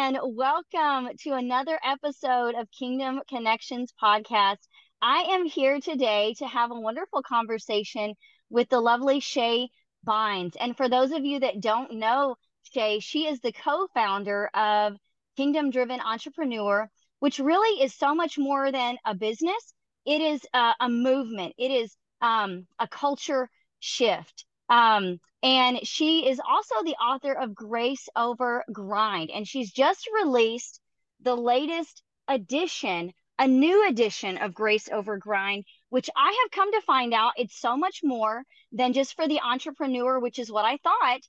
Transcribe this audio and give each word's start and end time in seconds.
and 0.00 0.18
welcome 0.22 1.14
to 1.18 1.34
another 1.34 1.78
episode 1.84 2.54
of 2.54 2.70
Kingdom 2.70 3.20
Connections 3.28 3.92
podcast. 4.02 4.56
I 5.02 5.24
am 5.32 5.44
here 5.44 5.78
today 5.78 6.34
to 6.38 6.46
have 6.46 6.70
a 6.70 6.80
wonderful 6.80 7.22
conversation 7.22 8.14
with 8.48 8.70
the 8.70 8.80
lovely 8.80 9.20
Shae 9.20 9.68
Bynes. 10.08 10.56
And 10.58 10.74
for 10.74 10.88
those 10.88 11.12
of 11.12 11.26
you 11.26 11.40
that 11.40 11.60
don't 11.60 11.98
know 11.98 12.36
Shae, 12.74 13.02
she 13.02 13.26
is 13.26 13.40
the 13.40 13.52
co 13.52 13.88
founder 13.92 14.48
of 14.54 14.96
Kingdom 15.36 15.70
Driven 15.70 16.00
Entrepreneur, 16.00 16.88
which 17.18 17.38
really 17.38 17.82
is 17.82 17.92
so 17.94 18.14
much 18.14 18.38
more 18.38 18.72
than 18.72 18.96
a 19.04 19.14
business. 19.14 19.74
It 20.06 20.22
is 20.22 20.40
a, 20.54 20.72
a 20.80 20.88
movement, 20.88 21.52
it 21.58 21.70
is 21.70 21.94
um, 22.22 22.66
a 22.78 22.88
culture 22.88 23.50
shift. 23.80 24.46
Um, 24.70 25.20
and 25.42 25.86
she 25.86 26.28
is 26.28 26.40
also 26.40 26.74
the 26.84 26.96
author 26.96 27.32
of 27.32 27.54
Grace 27.54 28.08
Over 28.14 28.64
Grind. 28.72 29.30
And 29.30 29.48
she's 29.48 29.72
just 29.72 30.06
released 30.12 30.80
the 31.22 31.34
latest 31.34 32.02
edition, 32.28 33.12
a 33.38 33.48
new 33.48 33.88
edition 33.88 34.36
of 34.38 34.54
Grace 34.54 34.88
Over 34.90 35.16
Grind, 35.16 35.64
which 35.88 36.10
I 36.14 36.38
have 36.42 36.50
come 36.50 36.72
to 36.72 36.82
find 36.82 37.14
out 37.14 37.32
it's 37.36 37.58
so 37.58 37.76
much 37.76 38.00
more 38.02 38.44
than 38.72 38.92
just 38.92 39.14
for 39.16 39.26
the 39.26 39.40
entrepreneur, 39.40 40.18
which 40.18 40.38
is 40.38 40.52
what 40.52 40.64
I 40.64 40.76
thought. 40.78 41.20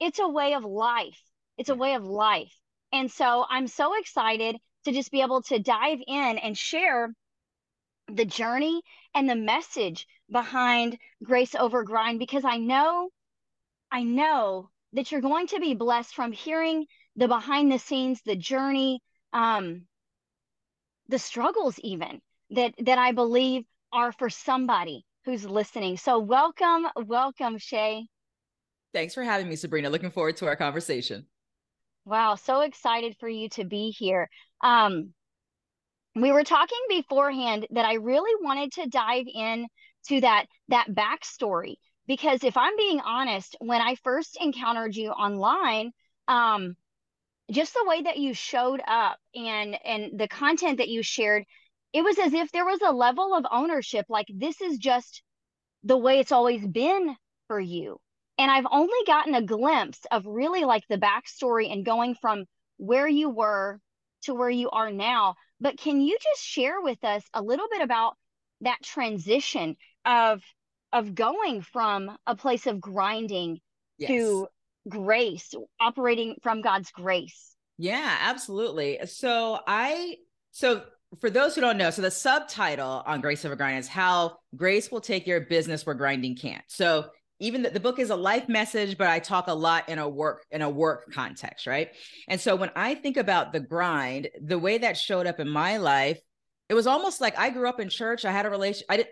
It's 0.00 0.18
a 0.18 0.28
way 0.28 0.54
of 0.54 0.64
life. 0.64 1.20
It's 1.58 1.68
a 1.68 1.74
way 1.74 1.94
of 1.94 2.04
life. 2.04 2.54
And 2.92 3.10
so 3.10 3.44
I'm 3.48 3.66
so 3.66 3.98
excited 3.98 4.56
to 4.84 4.92
just 4.92 5.10
be 5.10 5.20
able 5.20 5.42
to 5.42 5.58
dive 5.58 5.98
in 6.06 6.38
and 6.38 6.56
share 6.56 7.12
the 8.06 8.24
journey 8.24 8.80
and 9.14 9.28
the 9.28 9.36
message 9.36 10.06
behind 10.30 10.98
grace 11.22 11.54
over 11.54 11.82
grind 11.82 12.18
because 12.18 12.44
I 12.44 12.56
know, 12.56 13.10
I 13.90 14.02
know 14.02 14.70
that 14.92 15.10
you're 15.10 15.20
going 15.20 15.48
to 15.48 15.60
be 15.60 15.74
blessed 15.74 16.14
from 16.14 16.32
hearing 16.32 16.86
the 17.16 17.28
behind 17.28 17.70
the 17.70 17.78
scenes, 17.78 18.20
the 18.24 18.36
journey, 18.36 19.00
um, 19.32 19.82
the 21.08 21.18
struggles 21.18 21.78
even 21.82 22.20
that 22.50 22.74
that 22.84 22.98
I 22.98 23.12
believe 23.12 23.64
are 23.92 24.12
for 24.12 24.30
somebody 24.30 25.04
who's 25.24 25.44
listening. 25.44 25.96
So 25.96 26.18
welcome, 26.18 26.86
welcome, 26.96 27.58
Shae. 27.58 28.04
Thanks 28.94 29.14
for 29.14 29.22
having 29.22 29.48
me, 29.48 29.56
Sabrina. 29.56 29.90
Looking 29.90 30.10
forward 30.10 30.36
to 30.38 30.46
our 30.46 30.56
conversation. 30.56 31.26
Wow, 32.04 32.36
so 32.36 32.62
excited 32.62 33.16
for 33.20 33.28
you 33.28 33.50
to 33.50 33.64
be 33.64 33.90
here. 33.90 34.30
Um, 34.62 35.12
we 36.14 36.32
were 36.32 36.44
talking 36.44 36.78
beforehand 36.88 37.66
that 37.70 37.84
I 37.84 37.94
really 37.94 38.32
wanted 38.42 38.72
to 38.72 38.88
dive 38.88 39.26
in 39.32 39.66
to 40.08 40.20
that 40.22 40.46
that 40.68 40.88
backstory 40.90 41.74
because 42.08 42.42
if 42.42 42.56
I'm 42.56 42.76
being 42.76 43.00
honest, 43.00 43.54
when 43.60 43.80
I 43.80 43.94
first 43.96 44.36
encountered 44.40 44.96
you 44.96 45.10
online, 45.10 45.92
um, 46.26 46.74
just 47.50 47.74
the 47.74 47.84
way 47.86 48.02
that 48.02 48.18
you 48.18 48.34
showed 48.34 48.80
up 48.86 49.18
and 49.34 49.78
and 49.84 50.18
the 50.18 50.26
content 50.28 50.78
that 50.78 50.88
you 50.88 51.02
shared, 51.02 51.44
it 51.92 52.02
was 52.02 52.18
as 52.18 52.32
if 52.32 52.50
there 52.50 52.64
was 52.64 52.80
a 52.82 52.92
level 52.92 53.34
of 53.34 53.46
ownership, 53.50 54.06
like 54.08 54.26
this 54.34 54.60
is 54.60 54.78
just 54.78 55.22
the 55.84 55.96
way 55.96 56.18
it's 56.18 56.32
always 56.32 56.66
been 56.66 57.14
for 57.46 57.60
you. 57.60 57.98
And 58.38 58.50
I've 58.50 58.66
only 58.70 58.98
gotten 59.06 59.34
a 59.34 59.42
glimpse 59.42 60.00
of 60.10 60.26
really 60.26 60.64
like 60.64 60.84
the 60.88 60.98
backstory 60.98 61.72
and 61.72 61.84
going 61.84 62.14
from 62.14 62.44
where 62.78 63.08
you 63.08 63.30
were 63.30 63.80
to 64.22 64.34
where 64.34 64.50
you 64.50 64.70
are 64.70 64.90
now. 64.90 65.34
But 65.60 65.76
can 65.76 66.00
you 66.00 66.16
just 66.22 66.44
share 66.44 66.80
with 66.80 67.02
us 67.04 67.24
a 67.34 67.42
little 67.42 67.66
bit 67.70 67.82
about 67.82 68.16
that 68.60 68.82
transition 68.82 69.76
of 70.04 70.42
of 70.92 71.14
going 71.14 71.62
from 71.62 72.16
a 72.26 72.34
place 72.34 72.66
of 72.66 72.80
grinding 72.80 73.60
yes. 73.98 74.08
to 74.08 74.48
grace, 74.88 75.54
operating 75.80 76.36
from 76.42 76.60
God's 76.60 76.90
grace? 76.90 77.54
Yeah, 77.78 78.16
absolutely. 78.20 78.98
So 79.06 79.60
I 79.66 80.16
so 80.50 80.82
for 81.20 81.30
those 81.30 81.54
who 81.54 81.60
don't 81.60 81.78
know, 81.78 81.90
so 81.90 82.02
the 82.02 82.10
subtitle 82.10 83.02
on 83.06 83.20
Grace 83.20 83.44
Over 83.44 83.56
Grind 83.56 83.78
is 83.78 83.88
how 83.88 84.36
grace 84.56 84.90
will 84.90 85.00
take 85.00 85.26
your 85.26 85.40
business 85.40 85.86
where 85.86 85.94
grinding 85.94 86.36
can't. 86.36 86.64
So 86.66 87.06
even 87.40 87.62
the, 87.62 87.70
the 87.70 87.80
book 87.80 87.98
is 87.98 88.10
a 88.10 88.16
life 88.16 88.48
message, 88.48 88.98
but 88.98 89.08
I 89.08 89.20
talk 89.20 89.46
a 89.46 89.54
lot 89.54 89.88
in 89.88 89.98
a 89.98 90.08
work 90.08 90.44
in 90.50 90.62
a 90.62 90.68
work 90.68 91.12
context, 91.12 91.66
right? 91.66 91.90
And 92.28 92.40
so 92.40 92.56
when 92.56 92.70
I 92.74 92.94
think 92.94 93.16
about 93.16 93.52
the 93.52 93.60
grind, 93.60 94.28
the 94.42 94.58
way 94.58 94.78
that 94.78 94.96
showed 94.96 95.26
up 95.26 95.38
in 95.38 95.48
my 95.48 95.76
life, 95.76 96.18
it 96.68 96.74
was 96.74 96.86
almost 96.86 97.20
like 97.20 97.38
I 97.38 97.50
grew 97.50 97.68
up 97.68 97.80
in 97.80 97.88
church. 97.88 98.24
I 98.24 98.32
had 98.32 98.44
a 98.44 98.50
relation. 98.50 98.84
I 98.88 98.98
did. 98.98 99.06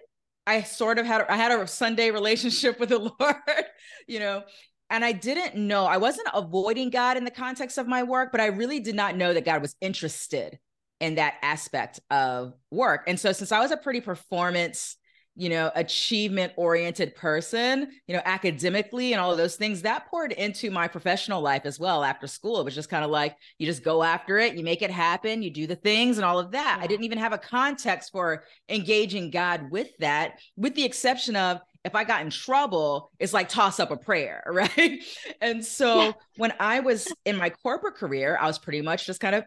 I 0.47 0.63
sort 0.63 0.99
of 0.99 1.07
had. 1.07 1.27
I 1.29 1.37
had 1.37 1.53
a 1.53 1.67
Sunday 1.67 2.11
relationship 2.11 2.79
with 2.79 2.91
the 2.91 2.99
Lord, 3.21 3.65
you 4.07 4.21
know, 4.21 4.45
and 4.91 5.05
I 5.05 5.13
didn't 5.13 5.57
know. 5.57 5.85
I 5.85 5.97
wasn't 5.97 6.29
avoiding 6.35 6.91
God 6.91 7.17
in 7.17 7.25
the 7.25 7.31
context 7.31 7.79
of 7.79 7.89
my 7.89 8.03
work, 8.03 8.31
but 8.33 8.41
I 8.41 8.47
really 8.47 8.81
did 8.81 8.95
not 8.95 9.17
know 9.17 9.35
that 9.35 9.45
God 9.45 9.63
was 9.63 9.75
interested 9.81 10.59
in 11.01 11.17
that 11.17 11.35
aspect 11.43 12.01
of 12.11 12.55
work. 12.71 13.05
And 13.07 13.19
so 13.19 13.33
since 13.33 13.53
I 13.53 13.61
was 13.61 13.71
a 13.71 13.77
pretty 13.77 14.01
performance 14.01 14.97
you 15.37 15.51
know, 15.51 15.71
achievement 15.75 16.53
oriented 16.57 17.15
person, 17.15 17.91
you 18.07 18.15
know, 18.15 18.23
academically 18.25 19.13
and 19.13 19.21
all 19.21 19.31
of 19.31 19.37
those 19.37 19.57
things 19.57 19.83
that 19.83 20.07
poured 20.07 20.33
into 20.33 20.71
my 20.71 20.89
professional 20.89 21.43
life 21.43 21.63
as 21.65 21.79
well 21.79 22.03
after 22.03 22.27
school. 22.27 22.59
It 22.61 22.65
was 22.65 22.75
just 22.75 22.89
kind 22.89 23.05
of 23.05 23.11
like 23.11 23.37
you 23.59 23.67
just 23.67 23.85
go 23.85 24.03
after 24.03 24.39
it, 24.39 24.55
you 24.55 24.65
make 24.65 24.83
it 24.83 24.91
happen, 24.91 25.43
you 25.43 25.51
do 25.51 25.67
the 25.67 25.77
things 25.77 26.17
and 26.17 26.25
all 26.25 26.39
of 26.39 26.53
that. 26.53 26.77
Yeah. 26.79 26.85
I 26.85 26.87
didn't 26.87 27.05
even 27.05 27.19
have 27.19 27.35
a 27.35 27.39
context 27.39 28.13
for 28.13 28.45
engaging 28.69 29.31
God 29.31 29.71
with 29.71 29.89
that, 29.99 30.39
with 30.57 30.75
the 30.75 30.85
exception 30.85 31.37
of 31.37 31.61
if 31.85 31.95
I 31.95 32.03
got 32.03 32.23
in 32.23 32.31
trouble, 32.31 33.13
it's 33.21 33.33
like 33.33 33.49
toss 33.49 33.79
up 33.79 33.91
a 33.91 33.97
prayer, 33.97 34.43
right? 34.51 35.03
And 35.41 35.65
so 35.65 36.01
yeah. 36.01 36.13
when 36.37 36.53
I 36.59 36.81
was 36.81 37.13
in 37.25 37.37
my 37.37 37.51
corporate 37.51 37.95
career, 37.95 38.37
I 38.41 38.47
was 38.47 38.59
pretty 38.59 38.83
much 38.83 39.07
just 39.07 39.21
kind 39.21 39.37
of 39.37 39.45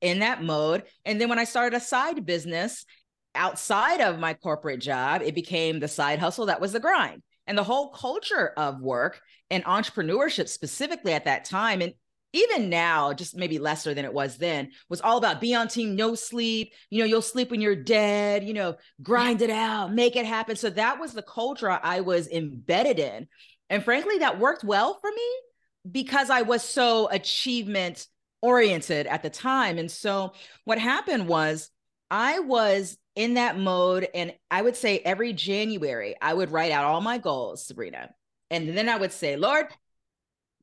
in 0.00 0.18
that 0.20 0.42
mode. 0.42 0.84
And 1.04 1.20
then 1.20 1.28
when 1.28 1.38
I 1.38 1.44
started 1.44 1.76
a 1.76 1.80
side 1.80 2.26
business, 2.26 2.84
outside 3.36 4.00
of 4.00 4.18
my 4.18 4.34
corporate 4.34 4.80
job, 4.80 5.22
it 5.22 5.34
became 5.34 5.78
the 5.78 5.88
side 5.88 6.18
hustle 6.18 6.46
that 6.46 6.60
was 6.60 6.72
the 6.72 6.80
grind. 6.80 7.22
And 7.46 7.56
the 7.56 7.64
whole 7.64 7.90
culture 7.90 8.52
of 8.56 8.80
work 8.80 9.20
and 9.50 9.64
entrepreneurship, 9.64 10.48
specifically 10.48 11.12
at 11.12 11.26
that 11.26 11.44
time, 11.44 11.80
and 11.80 11.92
even 12.32 12.68
now, 12.68 13.12
just 13.12 13.36
maybe 13.36 13.58
lesser 13.58 13.94
than 13.94 14.04
it 14.04 14.12
was 14.12 14.36
then, 14.36 14.70
was 14.90 15.00
all 15.00 15.16
about 15.16 15.40
be 15.40 15.54
on 15.54 15.68
team, 15.68 15.96
no 15.96 16.14
sleep. 16.14 16.72
You 16.90 16.98
know, 16.98 17.04
you'll 17.04 17.22
sleep 17.22 17.50
when 17.50 17.60
you're 17.62 17.76
dead, 17.76 18.44
you 18.44 18.52
know, 18.52 18.76
grind 19.02 19.40
it 19.40 19.48
out, 19.48 19.94
make 19.94 20.16
it 20.16 20.26
happen. 20.26 20.56
So 20.56 20.68
that 20.70 21.00
was 21.00 21.12
the 21.12 21.22
culture 21.22 21.70
I 21.70 22.00
was 22.00 22.28
embedded 22.28 22.98
in. 22.98 23.28
And 23.70 23.82
frankly, 23.82 24.18
that 24.18 24.38
worked 24.38 24.64
well 24.64 24.98
for 25.00 25.10
me 25.10 25.90
because 25.90 26.28
I 26.28 26.42
was 26.42 26.62
so 26.62 27.08
achievement 27.08 28.06
oriented 28.42 29.06
at 29.06 29.22
the 29.22 29.30
time. 29.30 29.78
And 29.78 29.90
so 29.90 30.32
what 30.64 30.78
happened 30.78 31.28
was 31.28 31.70
I 32.10 32.40
was 32.40 32.98
in 33.16 33.34
that 33.34 33.58
mode. 33.58 34.06
And 34.14 34.32
I 34.50 34.62
would 34.62 34.76
say 34.76 34.98
every 34.98 35.32
January, 35.32 36.14
I 36.22 36.32
would 36.32 36.52
write 36.52 36.70
out 36.70 36.84
all 36.84 37.00
my 37.00 37.18
goals, 37.18 37.66
Sabrina. 37.66 38.10
And 38.50 38.76
then 38.76 38.88
I 38.88 38.96
would 38.96 39.12
say, 39.12 39.36
Lord, 39.36 39.66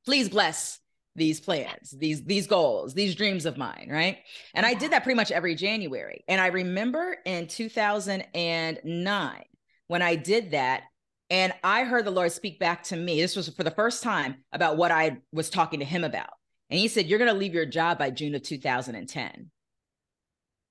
please 0.06 0.30
bless 0.30 0.80
these 1.16 1.40
plans, 1.40 1.92
these 1.92 2.24
these 2.24 2.48
goals, 2.48 2.94
these 2.94 3.14
dreams 3.16 3.46
of 3.46 3.58
mine, 3.58 3.88
right? 3.92 4.18
And 4.54 4.66
I 4.66 4.74
did 4.74 4.92
that 4.92 5.04
pretty 5.04 5.16
much 5.16 5.32
every 5.32 5.54
January. 5.56 6.24
And 6.28 6.42
I 6.42 6.48
remember 6.48 7.18
in 7.26 7.48
2009 7.48 9.44
when 9.88 10.02
I 10.02 10.16
did 10.16 10.52
that 10.52 10.84
and 11.30 11.54
I 11.64 11.84
heard 11.84 12.06
the 12.06 12.12
Lord 12.12 12.32
speak 12.32 12.60
back 12.60 12.84
to 12.84 12.96
me. 12.96 13.22
This 13.22 13.36
was 13.36 13.50
for 13.50 13.64
the 13.64 13.72
first 13.72 14.02
time 14.02 14.44
about 14.52 14.78
what 14.78 14.92
I 14.92 15.18
was 15.32 15.50
talking 15.50 15.80
to 15.80 15.86
him 15.86 16.04
about. 16.04 16.30
And 16.70 16.80
he 16.80 16.88
said, 16.88 17.08
"You're 17.08 17.20
going 17.20 17.32
to 17.32 17.38
leave 17.38 17.54
your 17.54 17.66
job 17.66 18.00
by 18.00 18.10
June 18.10 18.34
of 18.34 18.42
2010." 18.42 19.52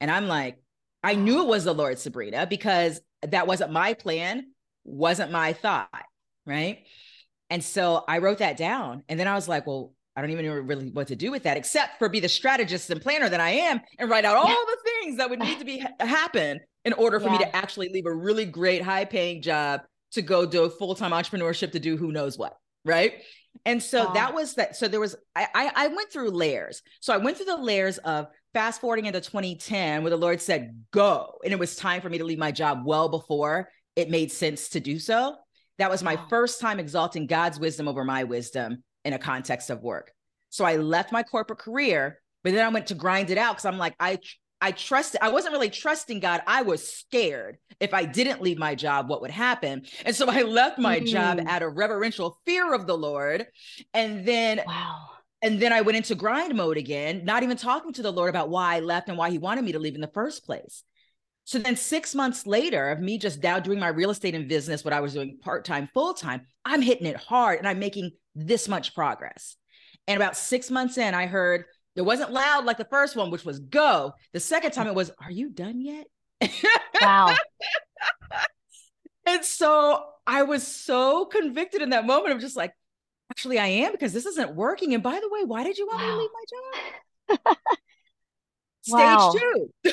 And 0.00 0.10
I'm 0.10 0.26
like, 0.26 0.61
I 1.02 1.14
knew 1.14 1.42
it 1.42 1.48
was 1.48 1.64
the 1.64 1.74
Lord, 1.74 1.98
Sabrina, 1.98 2.46
because 2.46 3.00
that 3.22 3.46
wasn't 3.46 3.72
my 3.72 3.94
plan, 3.94 4.52
wasn't 4.84 5.32
my 5.32 5.52
thought. 5.52 5.88
Right. 6.46 6.84
And 7.50 7.62
so 7.62 8.04
I 8.08 8.18
wrote 8.18 8.38
that 8.38 8.56
down. 8.56 9.04
And 9.08 9.18
then 9.18 9.28
I 9.28 9.34
was 9.34 9.48
like, 9.48 9.66
well, 9.66 9.92
I 10.14 10.20
don't 10.20 10.30
even 10.30 10.44
know 10.44 10.54
really 10.54 10.90
what 10.90 11.08
to 11.08 11.16
do 11.16 11.30
with 11.30 11.44
that, 11.44 11.56
except 11.56 11.98
for 11.98 12.08
be 12.08 12.20
the 12.20 12.28
strategist 12.28 12.90
and 12.90 13.00
planner 13.00 13.28
that 13.28 13.40
I 13.40 13.50
am 13.50 13.80
and 13.98 14.10
write 14.10 14.24
out 14.24 14.36
all 14.36 14.48
yeah. 14.48 14.54
the 14.66 14.76
things 14.84 15.16
that 15.16 15.30
would 15.30 15.38
need 15.38 15.58
to 15.58 15.64
be 15.64 15.84
happen 16.00 16.60
in 16.84 16.92
order 16.94 17.18
for 17.18 17.26
yeah. 17.26 17.32
me 17.32 17.38
to 17.38 17.56
actually 17.56 17.88
leave 17.88 18.06
a 18.06 18.12
really 18.12 18.44
great, 18.44 18.82
high 18.82 19.04
paying 19.04 19.40
job 19.40 19.82
to 20.12 20.22
go 20.22 20.44
do 20.44 20.64
a 20.64 20.70
full 20.70 20.94
time 20.94 21.12
entrepreneurship 21.12 21.72
to 21.72 21.80
do 21.80 21.96
who 21.96 22.12
knows 22.12 22.36
what. 22.36 22.56
Right. 22.84 23.22
And 23.64 23.82
so 23.82 24.06
wow. 24.06 24.12
that 24.12 24.34
was 24.34 24.54
that. 24.54 24.76
So 24.76 24.88
there 24.88 25.00
was, 25.00 25.14
I, 25.36 25.46
I, 25.54 25.72
I 25.74 25.86
went 25.88 26.10
through 26.10 26.30
layers. 26.30 26.82
So 27.00 27.14
I 27.14 27.18
went 27.18 27.36
through 27.36 27.46
the 27.46 27.56
layers 27.56 27.98
of 27.98 28.26
fast 28.54 28.80
forwarding 28.80 29.06
into 29.06 29.20
2010 29.20 30.02
where 30.02 30.10
the 30.10 30.16
lord 30.16 30.40
said 30.40 30.84
go 30.90 31.38
and 31.44 31.52
it 31.52 31.58
was 31.58 31.76
time 31.76 32.00
for 32.00 32.08
me 32.08 32.18
to 32.18 32.24
leave 32.24 32.38
my 32.38 32.52
job 32.52 32.82
well 32.84 33.08
before 33.08 33.68
it 33.96 34.10
made 34.10 34.32
sense 34.32 34.70
to 34.70 34.80
do 34.80 34.98
so. 34.98 35.36
That 35.78 35.90
was 35.90 36.02
my 36.02 36.18
first 36.28 36.60
time 36.60 36.78
exalting 36.78 37.26
god's 37.26 37.58
wisdom 37.58 37.88
over 37.88 38.04
my 38.04 38.24
wisdom 38.24 38.82
in 39.04 39.12
a 39.12 39.18
context 39.18 39.70
of 39.70 39.82
work. 39.82 40.12
So 40.50 40.64
i 40.64 40.76
left 40.76 41.12
my 41.12 41.22
corporate 41.22 41.58
career 41.58 42.20
but 42.44 42.52
then 42.52 42.64
i 42.64 42.68
went 42.68 42.88
to 42.88 42.94
grind 42.94 43.30
it 43.30 43.38
out 43.38 43.54
because 43.54 43.64
i'm 43.64 43.78
like 43.78 43.94
i 43.98 44.18
i 44.60 44.70
trusted 44.70 45.20
i 45.22 45.30
wasn't 45.30 45.52
really 45.52 45.70
trusting 45.70 46.20
god. 46.20 46.42
I 46.46 46.62
was 46.62 46.86
scared. 46.86 47.58
If 47.80 47.94
i 47.94 48.04
didn't 48.04 48.42
leave 48.42 48.58
my 48.58 48.74
job 48.74 49.08
what 49.08 49.22
would 49.22 49.30
happen? 49.30 49.86
And 50.04 50.14
so 50.14 50.28
i 50.28 50.42
left 50.42 50.78
my 50.78 51.00
mm. 51.00 51.06
job 51.06 51.40
out 51.46 51.62
of 51.62 51.76
reverential 51.76 52.38
fear 52.44 52.74
of 52.74 52.86
the 52.86 52.96
lord 52.96 53.46
and 53.94 54.26
then 54.26 54.62
wow 54.66 55.11
And 55.42 55.60
then 55.60 55.72
I 55.72 55.80
went 55.80 55.96
into 55.96 56.14
grind 56.14 56.54
mode 56.54 56.76
again, 56.76 57.24
not 57.24 57.42
even 57.42 57.56
talking 57.56 57.92
to 57.94 58.02
the 58.02 58.12
Lord 58.12 58.30
about 58.30 58.48
why 58.48 58.76
I 58.76 58.80
left 58.80 59.08
and 59.08 59.18
why 59.18 59.30
he 59.30 59.38
wanted 59.38 59.64
me 59.64 59.72
to 59.72 59.80
leave 59.80 59.96
in 59.96 60.00
the 60.00 60.06
first 60.08 60.46
place. 60.46 60.84
So 61.44 61.58
then 61.58 61.74
six 61.74 62.14
months 62.14 62.46
later 62.46 62.90
of 62.90 63.00
me 63.00 63.18
just 63.18 63.42
now 63.42 63.58
doing 63.58 63.80
my 63.80 63.88
real 63.88 64.10
estate 64.10 64.36
and 64.36 64.48
business, 64.48 64.84
what 64.84 64.94
I 64.94 65.00
was 65.00 65.14
doing 65.14 65.38
part-time, 65.42 65.88
full-time, 65.92 66.42
I'm 66.64 66.80
hitting 66.80 67.06
it 67.06 67.16
hard 67.16 67.58
and 67.58 67.66
I'm 67.66 67.80
making 67.80 68.12
this 68.36 68.68
much 68.68 68.94
progress. 68.94 69.56
And 70.06 70.16
about 70.16 70.36
six 70.36 70.70
months 70.70 70.98
in, 70.98 71.14
I 71.14 71.26
heard 71.26 71.64
it 71.96 72.02
wasn't 72.02 72.32
loud 72.32 72.64
like 72.64 72.78
the 72.78 72.84
first 72.84 73.16
one, 73.16 73.30
which 73.30 73.44
was 73.44 73.58
go. 73.58 74.12
The 74.32 74.40
second 74.40 74.70
time 74.70 74.86
it 74.86 74.94
was, 74.94 75.10
are 75.20 75.30
you 75.30 75.50
done 75.50 75.80
yet? 75.80 76.06
Wow. 77.00 77.34
and 79.26 79.44
so 79.44 80.04
I 80.26 80.44
was 80.44 80.66
so 80.66 81.24
convicted 81.24 81.82
in 81.82 81.90
that 81.90 82.06
moment 82.06 82.34
of 82.34 82.40
just 82.40 82.56
like, 82.56 82.72
actually, 83.42 83.58
I 83.58 83.66
am 83.66 83.92
because 83.92 84.12
this 84.12 84.26
isn't 84.26 84.54
working. 84.54 84.94
And 84.94 85.02
by 85.02 85.18
the 85.20 85.28
way, 85.28 85.44
why 85.44 85.64
did 85.64 85.76
you 85.76 85.86
want 85.86 86.00
wow. 86.00 86.06
me 86.06 86.12
to 86.12 86.18
leave 86.18 86.30
my 87.28 87.38
job? 87.44 87.56
Stage 89.32 89.42
two. 89.84 89.92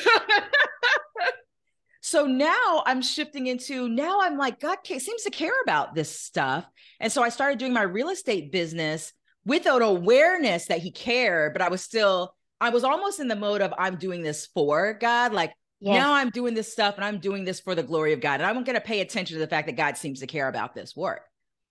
so 2.00 2.26
now 2.26 2.84
I'm 2.86 3.02
shifting 3.02 3.48
into 3.48 3.88
now 3.88 4.20
I'm 4.20 4.38
like, 4.38 4.60
God 4.60 4.78
seems 4.84 5.22
to 5.24 5.30
care 5.30 5.60
about 5.64 5.96
this 5.96 6.10
stuff. 6.10 6.64
And 7.00 7.10
so 7.10 7.24
I 7.24 7.28
started 7.28 7.58
doing 7.58 7.72
my 7.72 7.82
real 7.82 8.10
estate 8.10 8.52
business 8.52 9.12
without 9.44 9.82
awareness 9.82 10.66
that 10.66 10.78
he 10.78 10.92
cared, 10.92 11.52
but 11.52 11.62
I 11.62 11.70
was 11.70 11.82
still, 11.82 12.36
I 12.60 12.70
was 12.70 12.84
almost 12.84 13.18
in 13.18 13.26
the 13.26 13.36
mode 13.36 13.62
of 13.62 13.74
I'm 13.76 13.96
doing 13.96 14.22
this 14.22 14.46
for 14.46 14.92
God. 14.94 15.32
Like 15.32 15.52
yes. 15.80 15.94
now 15.94 16.14
I'm 16.14 16.30
doing 16.30 16.54
this 16.54 16.70
stuff 16.70 16.94
and 16.96 17.04
I'm 17.04 17.18
doing 17.18 17.44
this 17.44 17.58
for 17.58 17.74
the 17.74 17.82
glory 17.82 18.12
of 18.12 18.20
God. 18.20 18.40
And 18.40 18.44
I'm 18.44 18.62
going 18.62 18.76
to 18.76 18.80
pay 18.80 19.00
attention 19.00 19.34
to 19.34 19.40
the 19.40 19.48
fact 19.48 19.66
that 19.66 19.76
God 19.76 19.96
seems 19.96 20.20
to 20.20 20.28
care 20.28 20.48
about 20.48 20.72
this 20.72 20.94
work. 20.94 21.22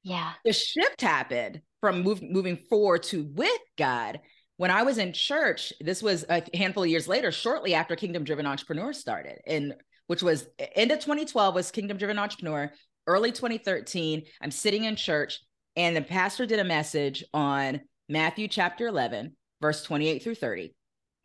Yeah. 0.03 0.31
The 0.43 0.53
shift 0.53 1.01
happened 1.01 1.61
from 1.81 2.01
move, 2.01 2.21
moving 2.21 2.57
forward 2.69 3.03
to 3.03 3.23
with 3.23 3.59
God. 3.77 4.19
When 4.57 4.71
I 4.71 4.83
was 4.83 4.97
in 4.97 5.13
church, 5.13 5.71
this 5.79 6.03
was 6.03 6.25
a 6.29 6.43
handful 6.53 6.83
of 6.83 6.89
years 6.89 7.07
later, 7.07 7.31
shortly 7.31 7.73
after 7.73 7.95
Kingdom 7.95 8.25
Driven 8.25 8.45
Entrepreneur 8.45 8.91
started, 8.91 9.39
and 9.47 9.73
which 10.07 10.21
was 10.21 10.47
end 10.75 10.91
of 10.91 10.99
2012 10.99 11.55
was 11.55 11.71
Kingdom 11.71 11.97
Driven 11.97 12.19
Entrepreneur. 12.19 12.71
Early 13.07 13.31
2013, 13.31 14.23
I'm 14.41 14.51
sitting 14.51 14.83
in 14.83 14.95
church 14.95 15.39
and 15.75 15.95
the 15.95 16.01
pastor 16.01 16.45
did 16.45 16.59
a 16.59 16.63
message 16.63 17.23
on 17.33 17.79
Matthew 18.09 18.47
chapter 18.47 18.87
11, 18.87 19.35
verse 19.61 19.83
28 19.83 20.21
through 20.21 20.35
30. 20.35 20.75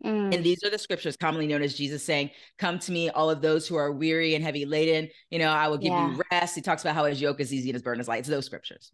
Mm. 0.04 0.34
And 0.34 0.44
these 0.44 0.62
are 0.64 0.70
the 0.70 0.78
scriptures 0.78 1.16
commonly 1.16 1.46
known 1.46 1.62
as 1.62 1.74
Jesus 1.74 2.04
saying, 2.04 2.30
Come 2.58 2.78
to 2.80 2.92
me, 2.92 3.10
all 3.10 3.30
of 3.30 3.40
those 3.40 3.66
who 3.66 3.74
are 3.76 3.90
weary 3.90 4.34
and 4.34 4.44
heavy 4.44 4.64
laden. 4.64 5.08
You 5.30 5.38
know, 5.38 5.48
I 5.48 5.68
will 5.68 5.78
give 5.78 5.92
yeah. 5.92 6.10
you 6.10 6.22
rest. 6.30 6.54
He 6.54 6.60
talks 6.60 6.82
about 6.82 6.94
how 6.94 7.04
his 7.04 7.20
yoke 7.20 7.40
is 7.40 7.52
easy 7.52 7.70
and 7.70 7.74
his 7.74 7.82
burden 7.82 8.00
is 8.00 8.08
light. 8.08 8.20
It's 8.20 8.28
those 8.28 8.46
scriptures. 8.46 8.92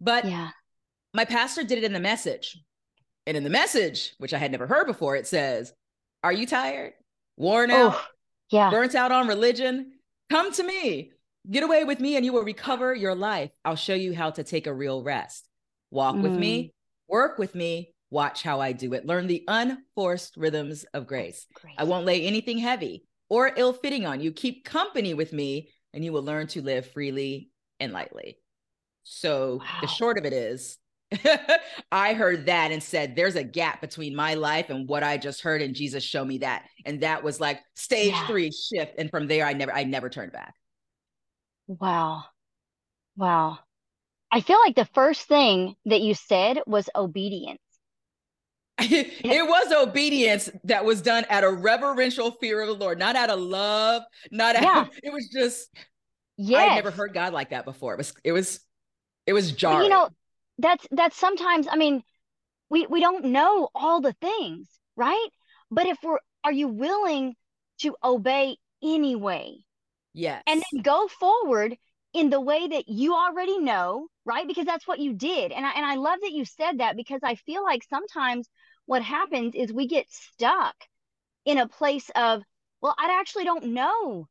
But 0.00 0.24
yeah. 0.24 0.50
My 1.14 1.24
pastor 1.24 1.62
did 1.62 1.78
it 1.78 1.84
in 1.84 1.92
the 1.92 2.00
message. 2.00 2.58
And 3.26 3.36
in 3.36 3.44
the 3.44 3.50
message, 3.50 4.14
which 4.18 4.34
I 4.34 4.38
had 4.38 4.50
never 4.50 4.66
heard 4.66 4.86
before, 4.86 5.16
it 5.16 5.26
says, 5.26 5.72
Are 6.24 6.32
you 6.32 6.46
tired, 6.46 6.94
worn 7.36 7.70
out, 7.70 7.94
oh, 7.94 8.06
yeah. 8.50 8.70
burnt 8.70 8.94
out 8.94 9.12
on 9.12 9.28
religion? 9.28 9.92
Come 10.30 10.52
to 10.52 10.62
me. 10.62 11.12
Get 11.50 11.62
away 11.62 11.84
with 11.84 12.00
me 12.00 12.16
and 12.16 12.24
you 12.24 12.32
will 12.32 12.44
recover 12.44 12.94
your 12.94 13.14
life. 13.14 13.50
I'll 13.64 13.76
show 13.76 13.94
you 13.94 14.14
how 14.14 14.30
to 14.30 14.44
take 14.44 14.66
a 14.66 14.74
real 14.74 15.02
rest. 15.02 15.48
Walk 15.90 16.16
mm. 16.16 16.22
with 16.22 16.32
me, 16.32 16.64
mm. 16.64 16.70
work 17.08 17.38
with 17.38 17.54
me, 17.54 17.94
watch 18.10 18.42
how 18.42 18.60
I 18.60 18.72
do 18.72 18.92
it. 18.92 19.06
Learn 19.06 19.26
the 19.26 19.44
unforced 19.48 20.36
rhythms 20.36 20.84
of 20.94 21.06
grace. 21.06 21.46
I 21.78 21.84
won't 21.84 22.06
lay 22.06 22.26
anything 22.26 22.58
heavy 22.58 23.06
or 23.28 23.52
ill 23.56 23.72
fitting 23.72 24.06
on 24.06 24.20
you. 24.20 24.32
Keep 24.32 24.64
company 24.64 25.14
with 25.14 25.32
me 25.32 25.70
and 25.94 26.04
you 26.04 26.12
will 26.12 26.22
learn 26.22 26.46
to 26.48 26.62
live 26.62 26.90
freely 26.90 27.50
and 27.78 27.92
lightly. 27.92 28.38
So 29.04 29.56
wow. 29.60 29.80
the 29.80 29.86
short 29.86 30.18
of 30.18 30.24
it 30.24 30.32
is, 30.32 30.78
I 31.92 32.12
heard 32.14 32.46
that 32.46 32.70
and 32.70 32.82
said, 32.82 33.16
There's 33.16 33.36
a 33.36 33.44
gap 33.44 33.80
between 33.80 34.14
my 34.14 34.34
life 34.34 34.70
and 34.70 34.88
what 34.88 35.02
I 35.02 35.16
just 35.16 35.42
heard, 35.42 35.62
and 35.62 35.74
Jesus 35.74 36.04
show 36.04 36.24
me 36.24 36.38
that. 36.38 36.66
And 36.84 37.00
that 37.00 37.22
was 37.22 37.40
like 37.40 37.60
stage 37.74 38.12
yeah. 38.12 38.26
three 38.26 38.50
shift. 38.50 38.94
And 38.98 39.10
from 39.10 39.26
there, 39.26 39.44
I 39.44 39.52
never, 39.52 39.72
I 39.72 39.84
never 39.84 40.08
turned 40.08 40.32
back. 40.32 40.54
Wow. 41.66 42.24
Wow. 43.16 43.58
I 44.32 44.40
feel 44.40 44.58
like 44.58 44.76
the 44.76 44.88
first 44.94 45.26
thing 45.26 45.74
that 45.86 46.00
you 46.00 46.14
said 46.14 46.60
was 46.66 46.88
obedience. 46.94 47.60
it 48.78 49.46
was 49.46 49.72
obedience 49.72 50.48
that 50.64 50.84
was 50.84 51.02
done 51.02 51.26
at 51.28 51.44
a 51.44 51.50
reverential 51.50 52.30
fear 52.40 52.62
of 52.62 52.68
the 52.68 52.74
Lord, 52.74 52.98
not 52.98 53.14
out 53.14 53.28
of 53.28 53.38
love, 53.38 54.02
not 54.30 54.56
out 54.56 54.62
yeah. 54.62 54.86
it 55.02 55.12
was 55.12 55.28
just 55.28 55.68
yeah. 56.38 56.58
I 56.58 56.74
never 56.76 56.90
heard 56.90 57.12
God 57.12 57.34
like 57.34 57.50
that 57.50 57.66
before. 57.66 57.92
It 57.92 57.98
was 57.98 58.14
it 58.24 58.32
was 58.32 58.60
it 59.26 59.34
was 59.34 59.52
jarring. 59.52 59.84
You 59.84 59.90
know, 59.90 60.08
that's 60.60 60.86
that's 60.90 61.16
sometimes 61.16 61.66
I 61.70 61.76
mean, 61.76 62.02
we 62.68 62.86
we 62.86 63.00
don't 63.00 63.26
know 63.26 63.68
all 63.74 64.00
the 64.00 64.14
things, 64.14 64.68
right? 64.96 65.28
But 65.70 65.86
if 65.86 65.98
we're 66.02 66.18
are 66.44 66.52
you 66.52 66.68
willing 66.68 67.34
to 67.80 67.96
obey 68.02 68.56
anyway? 68.82 69.56
Yes. 70.12 70.42
And 70.46 70.62
then 70.72 70.82
go 70.82 71.08
forward 71.08 71.76
in 72.12 72.30
the 72.30 72.40
way 72.40 72.66
that 72.66 72.88
you 72.88 73.14
already 73.14 73.58
know, 73.60 74.08
right? 74.24 74.46
Because 74.46 74.66
that's 74.66 74.86
what 74.86 74.98
you 74.98 75.14
did. 75.14 75.52
And 75.52 75.64
I 75.64 75.72
and 75.72 75.86
I 75.86 75.94
love 75.96 76.18
that 76.22 76.32
you 76.32 76.44
said 76.44 76.78
that 76.78 76.96
because 76.96 77.20
I 77.22 77.36
feel 77.36 77.62
like 77.62 77.82
sometimes 77.88 78.48
what 78.86 79.02
happens 79.02 79.54
is 79.54 79.72
we 79.72 79.86
get 79.86 80.06
stuck 80.10 80.74
in 81.44 81.58
a 81.58 81.68
place 81.68 82.10
of, 82.16 82.42
well, 82.80 82.94
I 82.98 83.18
actually 83.20 83.44
don't 83.44 83.66
know 83.66 84.26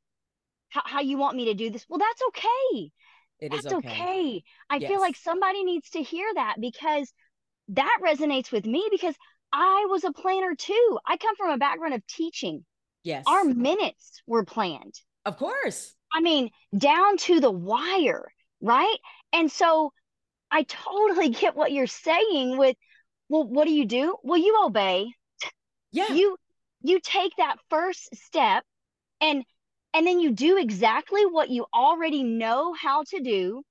how, 0.70 0.82
how 0.86 1.02
you 1.02 1.18
want 1.18 1.38
me 1.38 1.46
to 1.46 1.54
do 1.54 1.70
this. 1.70 1.86
Well, 1.88 2.00
that's 2.00 2.22
okay. 2.30 2.92
It 3.40 3.52
that's 3.52 3.66
okay. 3.66 3.78
okay. 3.78 4.44
I 4.70 4.78
yes. 4.78 4.90
feel 4.90 5.00
like 5.00 5.16
somebody 5.16 5.64
needs 5.64 5.90
to 5.92 6.04
hear 6.04 6.28
that 6.36 6.56
because 6.60 7.12
that 7.70 8.00
resonates 8.04 8.52
with 8.52 8.66
me 8.66 8.88
because 8.92 9.16
I 9.52 9.88
was 9.90 10.04
a 10.04 10.12
planner 10.12 10.56
too. 10.56 11.00
I 11.08 11.18
come 11.18 11.36
from 11.36 11.52
a 11.52 11.58
background 11.58 11.94
of 11.94 12.06
teaching. 12.08 12.66
Yes. 13.04 13.24
Our 13.28 13.46
minutes 13.46 14.22
were 14.28 14.44
planned. 14.44 14.96
Of 15.26 15.38
course. 15.38 15.96
I 16.14 16.22
mean, 16.22 16.50
down 16.78 17.18
to 17.18 17.40
the 17.40 17.52
wire, 17.52 18.32
right? 18.62 18.98
And 19.32 19.52
so 19.52 19.94
I 20.52 20.64
totally 20.64 21.30
get 21.42 21.56
what 21.56 21.72
you're 21.72 21.88
saying 21.88 22.58
with, 22.58 22.76
well, 23.30 23.48
what 23.48 23.66
do 23.66 23.74
you 23.74 23.86
do? 23.86 24.18
Well, 24.24 24.40
you 24.40 24.64
obey. 24.66 25.12
Yeah. 25.92 26.14
You 26.14 26.38
you 26.82 27.00
take 27.04 27.36
that 27.38 27.58
first 27.70 28.16
step 28.16 28.64
and 29.20 29.44
and 29.94 30.06
then 30.06 30.20
you 30.20 30.32
do 30.32 30.58
exactly 30.58 31.26
what 31.26 31.50
you 31.50 31.66
already 31.74 32.24
know 32.24 32.74
how 32.74 33.04
to 33.04 33.20
do. 33.22 33.64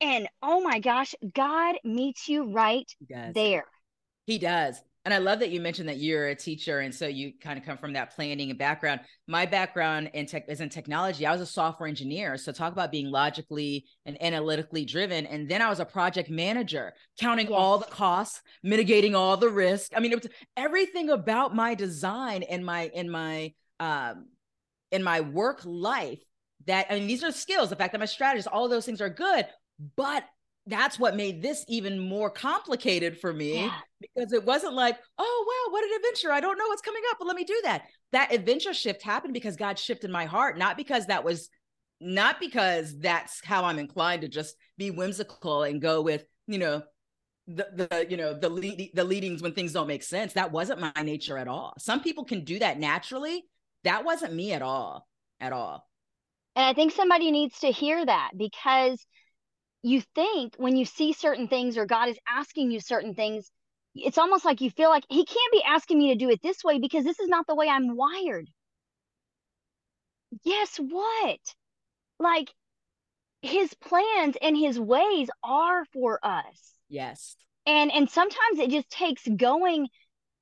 And 0.00 0.28
oh 0.42 0.62
my 0.62 0.78
gosh, 0.78 1.14
God 1.34 1.76
meets 1.84 2.28
you 2.28 2.52
right 2.52 2.90
there. 3.08 3.64
He 4.26 4.38
does. 4.38 4.80
And 5.06 5.14
I 5.14 5.18
love 5.18 5.38
that 5.38 5.50
you 5.50 5.60
mentioned 5.60 5.88
that 5.88 5.98
you're 5.98 6.26
a 6.26 6.34
teacher, 6.34 6.80
and 6.80 6.92
so 6.92 7.06
you 7.06 7.32
kind 7.40 7.56
of 7.56 7.64
come 7.64 7.78
from 7.78 7.92
that 7.92 8.12
planning 8.16 8.50
and 8.50 8.58
background. 8.58 9.02
My 9.28 9.46
background 9.46 10.10
in 10.14 10.26
tech 10.26 10.46
is 10.48 10.60
in 10.60 10.68
technology. 10.68 11.24
I 11.24 11.30
was 11.30 11.40
a 11.40 11.46
software 11.46 11.88
engineer, 11.88 12.36
so 12.36 12.50
talk 12.50 12.72
about 12.72 12.90
being 12.90 13.12
logically 13.12 13.84
and 14.04 14.20
analytically 14.20 14.84
driven. 14.84 15.24
And 15.26 15.48
then 15.48 15.62
I 15.62 15.70
was 15.70 15.78
a 15.78 15.84
project 15.84 16.28
manager, 16.28 16.92
counting 17.20 17.46
yes. 17.46 17.54
all 17.56 17.78
the 17.78 17.84
costs, 17.84 18.42
mitigating 18.64 19.14
all 19.14 19.36
the 19.36 19.48
risk. 19.48 19.92
I 19.96 20.00
mean, 20.00 20.10
it 20.10 20.20
was 20.20 20.32
everything 20.56 21.08
about 21.10 21.54
my 21.54 21.76
design 21.76 22.42
and 22.42 22.66
my 22.66 22.90
in 22.92 23.08
my 23.08 23.52
um 23.78 24.26
in 24.90 25.02
my 25.02 25.20
work 25.20 25.60
life. 25.64 26.20
That 26.66 26.86
I 26.90 26.94
mean, 26.94 27.06
these 27.06 27.22
are 27.22 27.32
skills. 27.32 27.70
The 27.70 27.76
fact 27.76 27.92
that 27.92 27.98
I'm 27.98 28.02
a 28.02 28.06
strategist, 28.06 28.48
all 28.48 28.68
those 28.68 28.86
things 28.86 29.00
are 29.00 29.10
good, 29.10 29.46
but 29.96 30.24
that's 30.66 30.98
what 30.98 31.16
made 31.16 31.42
this 31.42 31.64
even 31.68 31.98
more 31.98 32.28
complicated 32.28 33.18
for 33.20 33.32
me 33.32 33.64
yeah. 33.64 33.74
because 34.00 34.32
it 34.32 34.44
wasn't 34.44 34.74
like, 34.74 34.98
oh, 35.16 35.44
wow, 35.48 35.72
what 35.72 35.84
an 35.84 35.90
adventure. 35.96 36.32
I 36.32 36.40
don't 36.40 36.58
know 36.58 36.66
what's 36.66 36.82
coming 36.82 37.02
up, 37.10 37.18
but 37.18 37.28
let 37.28 37.36
me 37.36 37.44
do 37.44 37.60
that. 37.64 37.84
That 38.12 38.34
adventure 38.34 38.74
shift 38.74 39.02
happened 39.02 39.32
because 39.32 39.54
God 39.54 39.78
shifted 39.78 40.10
my 40.10 40.24
heart, 40.24 40.58
not 40.58 40.76
because 40.76 41.06
that 41.06 41.22
was, 41.22 41.50
not 42.00 42.40
because 42.40 42.98
that's 42.98 43.40
how 43.44 43.64
I'm 43.64 43.78
inclined 43.78 44.22
to 44.22 44.28
just 44.28 44.56
be 44.76 44.90
whimsical 44.90 45.62
and 45.62 45.80
go 45.80 46.02
with, 46.02 46.24
you 46.48 46.58
know, 46.58 46.82
the, 47.48 47.88
the 47.88 48.06
you 48.10 48.16
know 48.16 48.34
the 48.34 48.48
lead, 48.48 48.90
the 48.94 49.04
leadings 49.04 49.40
when 49.40 49.52
things 49.52 49.72
don't 49.72 49.86
make 49.86 50.02
sense 50.02 50.32
that 50.32 50.50
wasn't 50.50 50.80
my 50.80 50.90
nature 51.00 51.38
at 51.38 51.46
all 51.46 51.74
some 51.78 52.00
people 52.00 52.24
can 52.24 52.42
do 52.42 52.58
that 52.58 52.80
naturally 52.80 53.44
that 53.86 54.04
wasn't 54.04 54.32
me 54.32 54.52
at 54.52 54.62
all 54.62 55.06
at 55.40 55.52
all 55.52 55.88
and 56.54 56.64
i 56.64 56.72
think 56.72 56.92
somebody 56.92 57.30
needs 57.30 57.58
to 57.60 57.68
hear 57.68 58.04
that 58.04 58.30
because 58.36 59.04
you 59.86 60.02
think 60.16 60.54
when 60.56 60.76
you 60.76 60.84
see 60.84 61.12
certain 61.12 61.46
things 61.46 61.78
or 61.78 61.86
God 61.86 62.08
is 62.08 62.18
asking 62.28 62.72
you 62.72 62.80
certain 62.80 63.14
things, 63.14 63.48
it's 63.94 64.18
almost 64.18 64.44
like 64.44 64.60
you 64.60 64.68
feel 64.68 64.90
like 64.90 65.04
he 65.08 65.24
can't 65.24 65.52
be 65.52 65.62
asking 65.62 65.98
me 65.98 66.08
to 66.08 66.18
do 66.18 66.28
it 66.28 66.42
this 66.42 66.64
way 66.64 66.80
because 66.80 67.04
this 67.04 67.20
is 67.20 67.28
not 67.28 67.46
the 67.46 67.54
way 67.54 67.68
I'm 67.68 67.96
wired. 67.96 68.50
Guess 70.44 70.78
what? 70.78 71.38
Like 72.18 72.52
his 73.42 73.72
plans 73.74 74.36
and 74.42 74.56
his 74.56 74.78
ways 74.78 75.30
are 75.44 75.84
for 75.92 76.18
us. 76.20 76.74
Yes. 76.88 77.36
And 77.64 77.92
and 77.92 78.10
sometimes 78.10 78.58
it 78.58 78.70
just 78.70 78.90
takes 78.90 79.22
going 79.36 79.86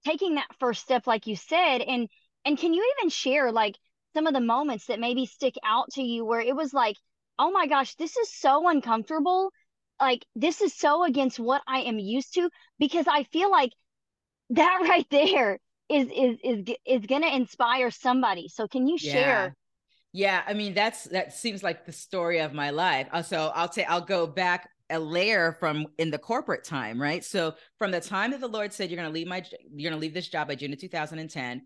taking 0.07 0.37
that 0.37 0.49
first 0.59 0.81
step 0.83 1.07
like 1.07 1.27
you 1.27 1.37
said 1.37 1.83
and 1.83 2.09
and 2.45 2.59
can 2.59 2.75
you 2.75 2.95
even 2.99 3.11
share 3.11 3.53
like 3.53 3.77
some 4.15 4.27
of 4.27 4.35
the 4.35 4.41
moments 4.41 4.87
that 4.87 5.01
maybe 5.01 5.27
stick 5.27 5.55
out 5.65 5.91
to 5.93 6.03
you 6.03 6.25
where 6.25 6.41
it 6.41 6.55
was 6.55 6.73
like 6.73 6.97
oh 7.39 7.51
my 7.51 7.67
gosh, 7.67 7.95
this 7.97 8.17
is 8.17 8.33
so 8.33 8.69
uncomfortable, 8.69 9.51
like 10.01 10.25
this 10.35 10.61
is 10.61 10.75
so 10.75 11.05
against 11.05 11.39
what 11.39 11.63
I 11.67 11.81
am 11.81 11.99
used 11.99 12.35
to 12.35 12.51
because 12.79 13.07
I 13.09 13.25
feel 13.25 13.51
like 13.51 13.73
that 14.51 14.81
right 14.89 15.07
there 15.11 15.59
is 15.89 16.09
is 16.09 16.39
is 16.43 16.77
is 16.87 17.07
going 17.07 17.23
to 17.23 17.35
inspire 17.35 17.91
somebody. 17.91 18.49
So 18.49 18.67
can 18.67 18.87
you 18.87 18.99
share 18.99 19.55
yeah, 20.13 20.43
I 20.47 20.55
mean 20.55 20.75
that's 20.75 21.05
that 21.05 21.33
seems 21.33 21.63
like 21.63 21.87
the 21.87 21.93
story 21.93 22.39
of 22.39 22.53
my 22.53 22.71
life. 22.71 23.09
Uh, 23.11 23.23
so 23.23 23.51
I'll 23.55 23.71
say 23.71 23.85
I'll 23.85 24.01
go 24.01 24.27
back 24.27 24.69
a 24.91 24.99
layer 24.99 25.57
from 25.59 25.87
in 25.99 26.11
the 26.11 26.19
corporate 26.19 26.63
time, 26.63 27.01
right? 27.01 27.25
So 27.25 27.55
from 27.79 27.91
the 27.91 28.01
time 28.01 28.31
that 28.31 28.41
the 28.41 28.49
Lord 28.49 28.73
said 28.73 28.91
you're 28.91 28.97
going 28.97 29.09
to 29.09 29.15
leave 29.15 29.27
my 29.27 29.43
you're 29.75 29.91
going 29.91 29.99
to 29.99 30.01
leave 30.01 30.15
this 30.15 30.29
job 30.29 30.49
by 30.49 30.55
June 30.55 30.73
of 30.73 30.79
2010 30.79 31.63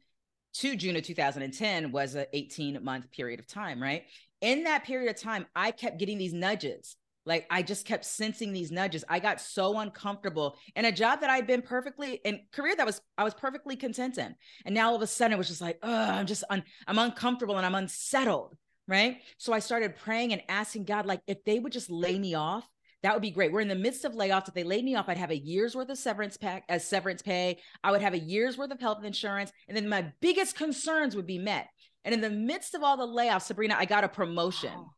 to 0.55 0.77
June 0.77 0.97
of 0.97 1.03
2010 1.03 1.93
was 1.93 2.15
an 2.15 2.27
18 2.33 2.83
month 2.83 3.11
period 3.11 3.41
of 3.41 3.47
time, 3.47 3.83
right? 3.83 4.05
In 4.41 4.65
that 4.65 4.85
period 4.85 5.11
of 5.11 5.21
time, 5.21 5.47
I 5.55 5.71
kept 5.71 5.99
getting 5.99 6.19
these 6.19 6.33
nudges 6.33 6.97
like 7.29 7.47
I 7.51 7.63
just 7.63 7.85
kept 7.85 8.07
sensing 8.07 8.55
these 8.55 8.73
nudges. 8.73 9.05
I 9.07 9.19
got 9.19 9.39
so 9.39 9.79
uncomfortable 9.79 10.57
in 10.75 10.87
a 10.87 10.91
job 10.91 11.21
that 11.21 11.29
I'd 11.29 11.47
been 11.47 11.61
perfectly 11.61 12.21
in 12.25 12.41
career 12.53 12.75
that 12.75 12.87
was 12.87 13.03
I 13.19 13.23
was 13.23 13.35
perfectly 13.35 13.77
content 13.77 14.17
in. 14.17 14.35
And 14.65 14.75
now 14.75 14.89
all 14.89 14.97
of 14.97 15.03
a 15.03 15.07
sudden 15.07 15.35
it 15.35 15.39
was 15.39 15.49
just 15.49 15.61
like, 15.61 15.79
oh, 15.83 15.95
I'm 15.95 16.27
just 16.27 16.43
un, 16.49 16.65
I'm 16.87 16.99
uncomfortable 16.99 17.59
and 17.59 17.67
I'm 17.67 17.75
unsettled. 17.75 18.57
Right. 18.89 19.19
So 19.37 19.53
I 19.53 19.59
started 19.59 19.97
praying 19.97 20.33
and 20.33 20.41
asking 20.49 20.85
God, 20.85 21.05
like, 21.05 21.21
if 21.27 21.45
they 21.45 21.59
would 21.59 21.73
just 21.73 21.91
lay 21.91 22.19
me 22.19 22.33
off, 22.33 22.67
that 23.03 23.13
would 23.13 23.23
be 23.23 23.31
great. 23.31 23.53
We're 23.53 23.61
in 23.61 23.69
the 23.69 23.75
midst 23.75 24.05
of 24.05 24.15
layoffs. 24.15 24.49
If 24.49 24.55
they 24.55 24.65
laid 24.65 24.85
me 24.85 24.97
off, 24.97 25.09
I'd 25.09 25.19
have 25.19 25.31
a 25.31 25.39
year's 25.39 25.77
worth 25.77 25.89
of 25.89 25.99
severance 25.99 26.37
pack 26.37 26.65
as 26.69 26.87
severance 26.87 27.23
pay. 27.23 27.59
I 27.85 27.93
would 27.93 28.03
have 28.03 28.15
a 28.15 28.19
year's 28.19 28.59
worth 28.59 28.73
of 28.73 28.81
health 28.81 29.05
insurance. 29.05 29.53
And 29.69 29.77
then 29.77 29.89
my 29.89 30.13
biggest 30.21 30.57
concerns 30.57 31.15
would 31.15 31.27
be 31.27 31.39
met. 31.39 31.69
And 32.05 32.13
in 32.13 32.21
the 32.21 32.31
midst 32.31 32.75
of 32.75 32.83
all 32.83 32.97
the 32.97 33.07
layoffs, 33.07 33.43
Sabrina, 33.43 33.77
I 33.79 33.85
got 33.85 34.05
a 34.05 34.09
promotion. 34.09 34.73
Wow. 34.75 34.91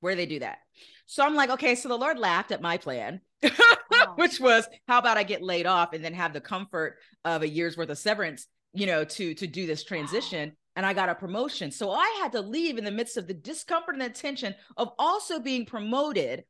Where 0.00 0.12
do 0.12 0.16
they 0.16 0.26
do 0.26 0.40
that? 0.40 0.58
So 1.06 1.24
I'm 1.24 1.34
like, 1.34 1.50
okay, 1.50 1.74
so 1.74 1.88
the 1.88 1.96
Lord 1.96 2.18
laughed 2.18 2.52
at 2.52 2.60
my 2.60 2.76
plan, 2.76 3.20
wow. 3.42 4.14
which 4.16 4.40
was 4.40 4.66
how 4.88 4.98
about 4.98 5.16
I 5.16 5.22
get 5.22 5.42
laid 5.42 5.66
off 5.66 5.92
and 5.92 6.04
then 6.04 6.14
have 6.14 6.32
the 6.32 6.40
comfort 6.40 6.96
of 7.24 7.42
a 7.42 7.48
year's 7.48 7.76
worth 7.76 7.90
of 7.90 7.98
severance, 7.98 8.46
you 8.72 8.86
know, 8.86 9.04
to 9.04 9.34
to 9.34 9.46
do 9.46 9.66
this 9.66 9.84
transition. 9.84 10.48
Wow. 10.48 10.56
And 10.74 10.86
I 10.86 10.94
got 10.94 11.08
a 11.08 11.14
promotion. 11.14 11.70
So 11.70 11.90
I 11.90 12.18
had 12.22 12.32
to 12.32 12.40
leave 12.40 12.78
in 12.78 12.84
the 12.84 12.90
midst 12.90 13.16
of 13.16 13.26
the 13.26 13.34
discomfort 13.34 13.94
and 13.94 14.02
the 14.02 14.08
tension 14.08 14.54
of 14.76 14.92
also 14.98 15.38
being 15.38 15.66
promoted 15.66 16.44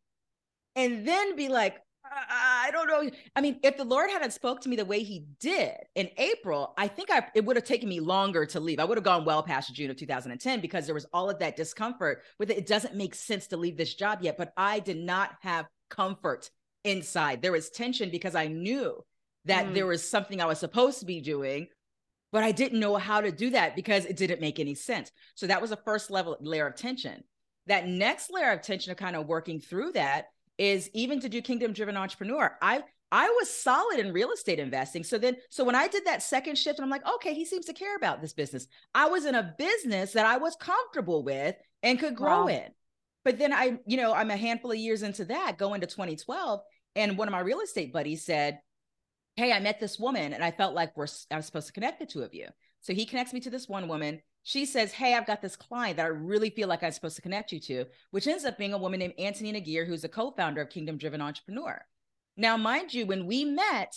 and 0.77 1.07
then 1.07 1.37
be 1.37 1.49
like, 1.49 1.79
I 2.05 2.71
don't 2.73 2.89
know. 2.89 3.11
I 3.35 3.41
mean, 3.41 3.59
if 3.63 3.77
the 3.77 3.85
Lord 3.85 4.11
hadn't 4.11 4.33
spoke 4.33 4.61
to 4.63 4.69
me 4.69 4.77
the 4.77 4.85
way 4.85 5.03
he 5.03 5.25
did 5.41 5.75
in 5.95 6.11
April, 6.19 6.75
I 6.77 6.89
think 6.89 7.11
I 7.11 7.27
it 7.35 7.45
would 7.45 7.57
have 7.57 7.65
taken 7.65 7.89
me 7.89 8.01
longer 8.01 8.45
to 8.47 8.61
leave. 8.61 8.81
I 8.81 8.85
would 8.85 8.99
have 8.99 9.05
gone 9.05 9.25
well 9.25 9.43
past 9.43 9.75
June 9.75 9.91
of 9.91 9.97
2010 9.97 10.61
because 10.61 10.87
there 10.87 10.95
was 10.95 11.07
all 11.13 11.31
of 11.31 11.39
that 11.39 11.57
discomfort 11.57 12.23
with 12.39 12.51
it. 12.51 12.59
It 12.59 12.67
doesn't 12.67 12.97
make 12.97 13.15
sense 13.15 13.47
to 13.49 13.57
leave 13.57 13.77
this 13.77 13.95
job 13.95 14.19
yet, 14.23 14.37
but 14.37 14.53
I 14.57 14.81
did 14.81 14.99
not 14.99 15.31
have 15.41 15.67
comfort 15.91 16.51
inside. 16.85 17.41
There 17.41 17.53
was 17.53 17.71
tension 17.71 18.11
because 18.11 18.35
I 18.35 18.49
knew 18.49 19.03
that 19.45 19.67
mm. 19.67 19.75
there 19.75 19.87
was 19.87 20.09
something 20.09 20.41
I 20.41 20.47
was 20.47 20.59
supposed 20.59 21.01
to 21.01 21.07
be 21.07 21.21
doing, 21.21 21.69
but 22.33 22.43
I 22.43 22.51
didn't 22.51 22.81
know 22.81 22.97
how 22.97 23.21
to 23.21 23.31
do 23.31 23.51
that 23.51 23.77
because 23.77 24.07
it 24.07 24.17
didn't 24.17 24.41
make 24.41 24.59
any 24.59 24.75
sense. 24.75 25.13
So 25.35 25.47
that 25.47 25.61
was 25.61 25.71
a 25.71 25.77
first 25.77 26.11
level 26.11 26.37
layer 26.41 26.67
of 26.67 26.75
tension. 26.75 27.23
That 27.67 27.87
next 27.87 28.31
layer 28.33 28.51
of 28.51 28.63
tension 28.63 28.91
of 28.91 28.99
kind 28.99 29.15
of 29.15 29.27
working 29.27 29.61
through 29.61 29.93
that 29.93 30.27
is 30.59 30.91
even 30.95 31.21
to 31.21 31.29
do 31.29 31.43
kingdom 31.43 31.73
driven 31.73 31.97
entrepreneur. 31.97 32.57
I 32.61 32.83
I 33.13 33.29
was 33.29 33.51
solid 33.51 33.99
in 33.99 34.11
real 34.11 34.33
estate 34.33 34.59
investing. 34.59 35.05
So 35.05 35.19
then, 35.19 35.37
so 35.51 35.65
when 35.65 35.75
I 35.75 35.87
did 35.87 36.07
that 36.07 36.23
second 36.23 36.57
shift, 36.57 36.79
and 36.79 36.85
I'm 36.85 36.91
like, 36.91 37.07
okay, 37.07 37.35
he 37.35 37.45
seems 37.45 37.67
to 37.67 37.75
care 37.75 37.95
about 37.95 38.23
this 38.23 38.33
business. 38.33 38.67
I 38.95 39.09
was 39.09 39.27
in 39.27 39.35
a 39.35 39.55
business 39.59 40.13
that 40.13 40.25
I 40.25 40.39
was 40.39 40.57
comfortable 40.57 41.23
with 41.23 41.55
and 41.83 41.99
could 41.99 42.17
grow 42.17 42.45
wow. 42.45 42.47
in. 42.47 42.65
But 43.23 43.39
then 43.39 43.53
I, 43.53 43.79
you 43.87 43.99
know, 43.99 44.15
I'm 44.15 44.31
a 44.31 44.37
handful 44.37 44.73
of 44.73 44.79
years 44.79 45.03
into 45.03 45.27
that, 45.27 45.59
going 45.59 45.83
to 45.83 45.87
2012, 45.87 46.61
and 46.97 47.19
one 47.19 47.29
of 47.29 47.33
my 47.33 47.41
real 47.41 47.61
estate 47.61 47.93
buddies 47.93 48.25
said, 48.25 48.61
"Hey, 49.37 49.53
I 49.53 49.61
met 49.61 49.81
this 49.81 49.99
woman, 49.99 50.33
and 50.33 50.45
I 50.45 50.51
felt 50.51 50.75
like 50.75 50.97
we're 50.97 51.09
I 51.31 51.37
was 51.37 51.47
supposed 51.47 51.67
to 51.69 51.73
connect 51.73 51.99
the 51.99 52.07
two 52.07 52.23
of 52.23 52.35
you." 52.35 52.49
So 52.81 52.93
he 52.93 53.07
connects 53.07 53.33
me 53.33 53.41
to 53.41 53.51
this 53.51 53.69
one 53.69 53.89
woman 53.89 54.21
she 54.45 54.65
says, 54.67 54.93
Hey, 54.93 55.15
I've 55.15 55.27
got 55.27 55.41
this 55.41 55.57
client 55.57 55.97
that 55.97 56.07
I 56.07 56.09
really 56.09 56.51
feel 56.51 56.69
like 56.69 56.83
I'm 56.83 56.91
supposed 56.91 57.17
to 57.17 57.23
connect 57.23 57.53
you 57.53 57.61
to, 57.61 57.87
which 58.11 58.27
ends 58.27 58.45
up 58.45 58.59
being 58.59 58.73
a 58.73 58.79
woman 58.79 58.99
named 58.99 59.15
Antonina 59.19 59.61
Geer, 59.61 59.85
who's 59.85 60.05
a 60.05 60.09
co 60.09 60.33
founder 60.33 60.61
of 60.61 60.71
Kingdom 60.71 60.99
Driven 60.99 61.21
Entrepreneur. 61.21 61.81
Now, 62.37 62.57
mind 62.57 62.93
you, 62.93 63.07
when 63.07 63.27
we 63.27 63.45
met, 63.45 63.95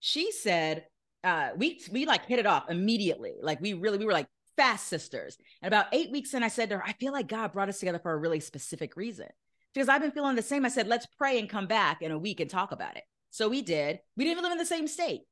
she 0.00 0.32
said, 0.32 0.84
uh, 1.24 1.50
we 1.56 1.80
we 1.90 2.04
like 2.06 2.26
hit 2.26 2.38
it 2.38 2.46
off 2.46 2.70
immediately. 2.70 3.36
Like 3.40 3.60
we 3.60 3.72
really, 3.72 3.98
we 3.98 4.04
were 4.04 4.12
like 4.12 4.28
fast 4.56 4.86
sisters. 4.86 5.38
And 5.62 5.68
about 5.68 5.86
eight 5.92 6.10
weeks 6.10 6.34
in, 6.34 6.42
I 6.42 6.48
said 6.48 6.68
to 6.70 6.76
her, 6.76 6.84
I 6.84 6.92
feel 6.92 7.12
like 7.12 7.28
God 7.28 7.52
brought 7.52 7.68
us 7.68 7.78
together 7.78 7.98
for 7.98 8.12
a 8.12 8.18
really 8.18 8.40
specific 8.40 8.96
reason. 8.96 9.28
Because 9.72 9.88
I've 9.88 10.00
been 10.00 10.12
feeling 10.12 10.36
the 10.36 10.42
same. 10.42 10.64
I 10.64 10.68
said, 10.68 10.86
let's 10.86 11.06
pray 11.18 11.38
and 11.38 11.50
come 11.50 11.66
back 11.66 12.00
in 12.00 12.10
a 12.10 12.18
week 12.18 12.40
and 12.40 12.48
talk 12.48 12.72
about 12.72 12.96
it. 12.96 13.02
So 13.30 13.48
we 13.48 13.62
did. 13.62 13.98
We 14.16 14.24
didn't 14.24 14.32
even 14.32 14.44
live 14.44 14.52
in 14.52 14.58
the 14.58 14.66
same 14.66 14.86
state. 14.88 15.22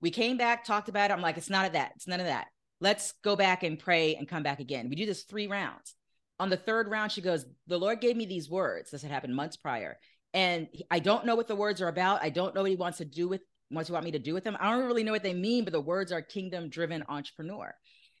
We 0.00 0.10
came 0.10 0.36
back, 0.36 0.64
talked 0.64 0.88
about 0.88 1.10
it. 1.10 1.14
I'm 1.14 1.22
like, 1.22 1.38
it's 1.38 1.50
not 1.50 1.66
of 1.66 1.72
that. 1.72 1.92
It's 1.96 2.06
none 2.06 2.20
of 2.20 2.26
that. 2.26 2.48
Let's 2.80 3.14
go 3.24 3.36
back 3.36 3.62
and 3.62 3.78
pray 3.78 4.14
and 4.14 4.28
come 4.28 4.42
back 4.42 4.60
again. 4.60 4.88
We 4.90 4.96
do 4.96 5.06
this 5.06 5.24
three 5.24 5.46
rounds. 5.46 5.94
On 6.38 6.50
the 6.50 6.56
third 6.56 6.88
round, 6.88 7.12
she 7.12 7.22
goes, 7.22 7.46
The 7.66 7.78
Lord 7.78 8.00
gave 8.00 8.16
me 8.16 8.26
these 8.26 8.50
words. 8.50 8.90
This 8.90 9.02
had 9.02 9.10
happened 9.10 9.34
months 9.34 9.56
prior. 9.56 9.96
And 10.34 10.68
I 10.90 10.98
don't 10.98 11.24
know 11.24 11.34
what 11.34 11.48
the 11.48 11.56
words 11.56 11.80
are 11.80 11.88
about. 11.88 12.22
I 12.22 12.28
don't 12.28 12.54
know 12.54 12.60
what 12.60 12.70
he 12.70 12.76
wants 12.76 12.98
to 12.98 13.06
do 13.06 13.26
with 13.28 13.40
wants 13.70 13.88
to 13.88 13.94
want 13.94 14.04
me 14.04 14.12
to 14.12 14.18
do 14.18 14.34
with 14.34 14.44
them. 14.44 14.56
I 14.60 14.70
don't 14.70 14.86
really 14.86 15.02
know 15.02 15.12
what 15.12 15.22
they 15.22 15.34
mean, 15.34 15.64
but 15.64 15.72
the 15.72 15.80
words 15.80 16.12
are 16.12 16.22
kingdom 16.22 16.68
driven 16.68 17.04
entrepreneur. 17.08 17.74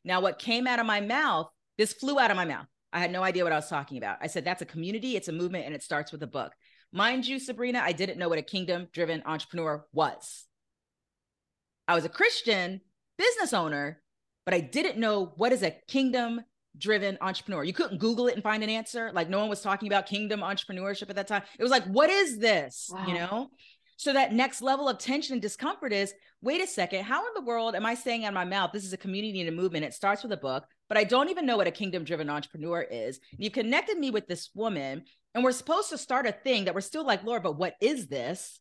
Now, 0.04 0.20
what 0.20 0.38
came 0.38 0.66
out 0.66 0.80
of 0.80 0.86
my 0.86 1.00
mouth, 1.00 1.48
this 1.78 1.92
flew 1.92 2.18
out 2.18 2.30
of 2.30 2.36
my 2.36 2.44
mouth. 2.44 2.66
I 2.92 3.00
had 3.00 3.12
no 3.12 3.22
idea 3.22 3.44
what 3.44 3.52
I 3.52 3.56
was 3.56 3.68
talking 3.68 3.98
about. 3.98 4.18
I 4.20 4.26
said, 4.28 4.44
that's 4.44 4.62
a 4.62 4.66
community, 4.66 5.16
it's 5.16 5.28
a 5.28 5.32
movement, 5.32 5.66
and 5.66 5.74
it 5.74 5.82
starts 5.82 6.10
with 6.10 6.22
a 6.22 6.26
book. 6.26 6.52
Mind 6.96 7.26
you, 7.26 7.38
Sabrina, 7.38 7.82
I 7.84 7.92
didn't 7.92 8.16
know 8.16 8.30
what 8.30 8.38
a 8.38 8.42
kingdom 8.42 8.88
driven 8.90 9.22
entrepreneur 9.26 9.84
was. 9.92 10.46
I 11.86 11.94
was 11.94 12.06
a 12.06 12.08
Christian 12.08 12.80
business 13.18 13.52
owner, 13.52 14.00
but 14.46 14.54
I 14.54 14.60
didn't 14.60 14.96
know 14.96 15.34
what 15.36 15.52
is 15.52 15.62
a 15.62 15.76
kingdom 15.88 16.40
driven 16.78 17.18
entrepreneur. 17.20 17.64
You 17.64 17.74
couldn't 17.74 17.98
Google 17.98 18.28
it 18.28 18.34
and 18.34 18.42
find 18.42 18.64
an 18.64 18.70
answer. 18.70 19.10
Like 19.12 19.28
no 19.28 19.38
one 19.40 19.50
was 19.50 19.60
talking 19.60 19.88
about 19.88 20.06
kingdom 20.06 20.40
entrepreneurship 20.40 21.10
at 21.10 21.16
that 21.16 21.28
time. 21.28 21.42
It 21.58 21.62
was 21.62 21.70
like, 21.70 21.84
what 21.84 22.08
is 22.08 22.38
this? 22.38 22.88
Wow. 22.90 23.06
You 23.06 23.14
know? 23.14 23.50
So 23.96 24.12
that 24.12 24.32
next 24.32 24.62
level 24.62 24.88
of 24.88 24.98
tension 24.98 25.32
and 25.32 25.42
discomfort 25.42 25.92
is 25.92 26.14
wait 26.42 26.62
a 26.62 26.66
second, 26.66 27.04
how 27.04 27.26
in 27.26 27.34
the 27.34 27.46
world 27.48 27.74
am 27.74 27.86
I 27.86 27.94
saying 27.94 28.24
out 28.24 28.28
of 28.28 28.34
my 28.34 28.44
mouth, 28.44 28.70
this 28.72 28.84
is 28.84 28.92
a 28.92 28.98
community 28.98 29.40
and 29.40 29.48
a 29.48 29.52
movement? 29.52 29.84
It 29.84 29.94
starts 29.94 30.22
with 30.22 30.32
a 30.32 30.36
book, 30.36 30.64
but 30.88 30.98
I 30.98 31.04
don't 31.04 31.30
even 31.30 31.46
know 31.46 31.56
what 31.56 31.66
a 31.66 31.72
kingdom 31.72 32.04
driven 32.04 32.28
entrepreneur 32.28 32.82
is. 32.82 33.18
And 33.32 33.42
you 33.42 33.50
connected 33.50 33.98
me 33.98 34.10
with 34.10 34.26
this 34.26 34.50
woman, 34.54 35.04
and 35.34 35.42
we're 35.42 35.52
supposed 35.52 35.90
to 35.90 35.98
start 35.98 36.26
a 36.26 36.32
thing 36.32 36.64
that 36.64 36.74
we're 36.74 36.82
still 36.82 37.06
like, 37.06 37.24
Lord, 37.24 37.42
but 37.42 37.58
what 37.58 37.74
is 37.80 38.06
this? 38.06 38.60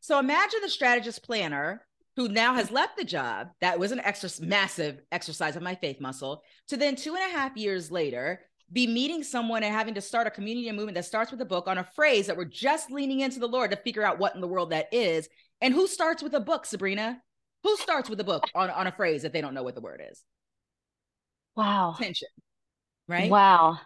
So 0.00 0.18
imagine 0.18 0.60
the 0.62 0.68
strategist 0.68 1.22
planner 1.22 1.86
who 2.16 2.28
now 2.28 2.54
has 2.54 2.70
left 2.70 2.96
the 2.96 3.04
job 3.04 3.48
that 3.60 3.78
was 3.78 3.92
an 3.92 4.00
extra 4.00 4.30
massive 4.44 5.00
exercise 5.10 5.56
of 5.56 5.62
my 5.62 5.74
faith 5.74 6.00
muscle 6.00 6.42
to 6.68 6.76
then 6.76 6.94
two 6.94 7.14
and 7.14 7.24
a 7.24 7.36
half 7.36 7.56
years 7.56 7.90
later 7.90 8.40
be 8.72 8.86
meeting 8.86 9.22
someone 9.22 9.62
and 9.62 9.74
having 9.74 9.94
to 9.94 10.00
start 10.00 10.26
a 10.26 10.30
community 10.30 10.68
and 10.68 10.76
movement 10.76 10.94
that 10.94 11.04
starts 11.04 11.30
with 11.30 11.40
a 11.40 11.44
book 11.44 11.66
on 11.66 11.78
a 11.78 11.84
phrase 11.84 12.26
that 12.26 12.36
we're 12.36 12.44
just 12.44 12.90
leaning 12.90 13.20
into 13.20 13.38
the 13.38 13.46
lord 13.46 13.70
to 13.70 13.76
figure 13.76 14.02
out 14.02 14.18
what 14.18 14.34
in 14.34 14.40
the 14.40 14.48
world 14.48 14.70
that 14.70 14.92
is. 14.92 15.28
And 15.60 15.74
who 15.74 15.86
starts 15.86 16.22
with 16.22 16.34
a 16.34 16.40
book 16.40 16.66
sabrina? 16.66 17.20
Who 17.64 17.76
starts 17.76 18.10
with 18.10 18.18
a 18.20 18.24
book 18.24 18.44
on, 18.54 18.70
on 18.70 18.86
a 18.86 18.92
phrase 18.92 19.22
that 19.22 19.32
they 19.32 19.40
don't 19.40 19.54
know 19.54 19.62
what 19.62 19.74
the 19.74 19.80
word 19.80 20.02
is? 20.10 20.22
Wow. 21.54 21.94
Tension 21.98 22.28
right? 23.08 23.30
Wow. 23.30 23.78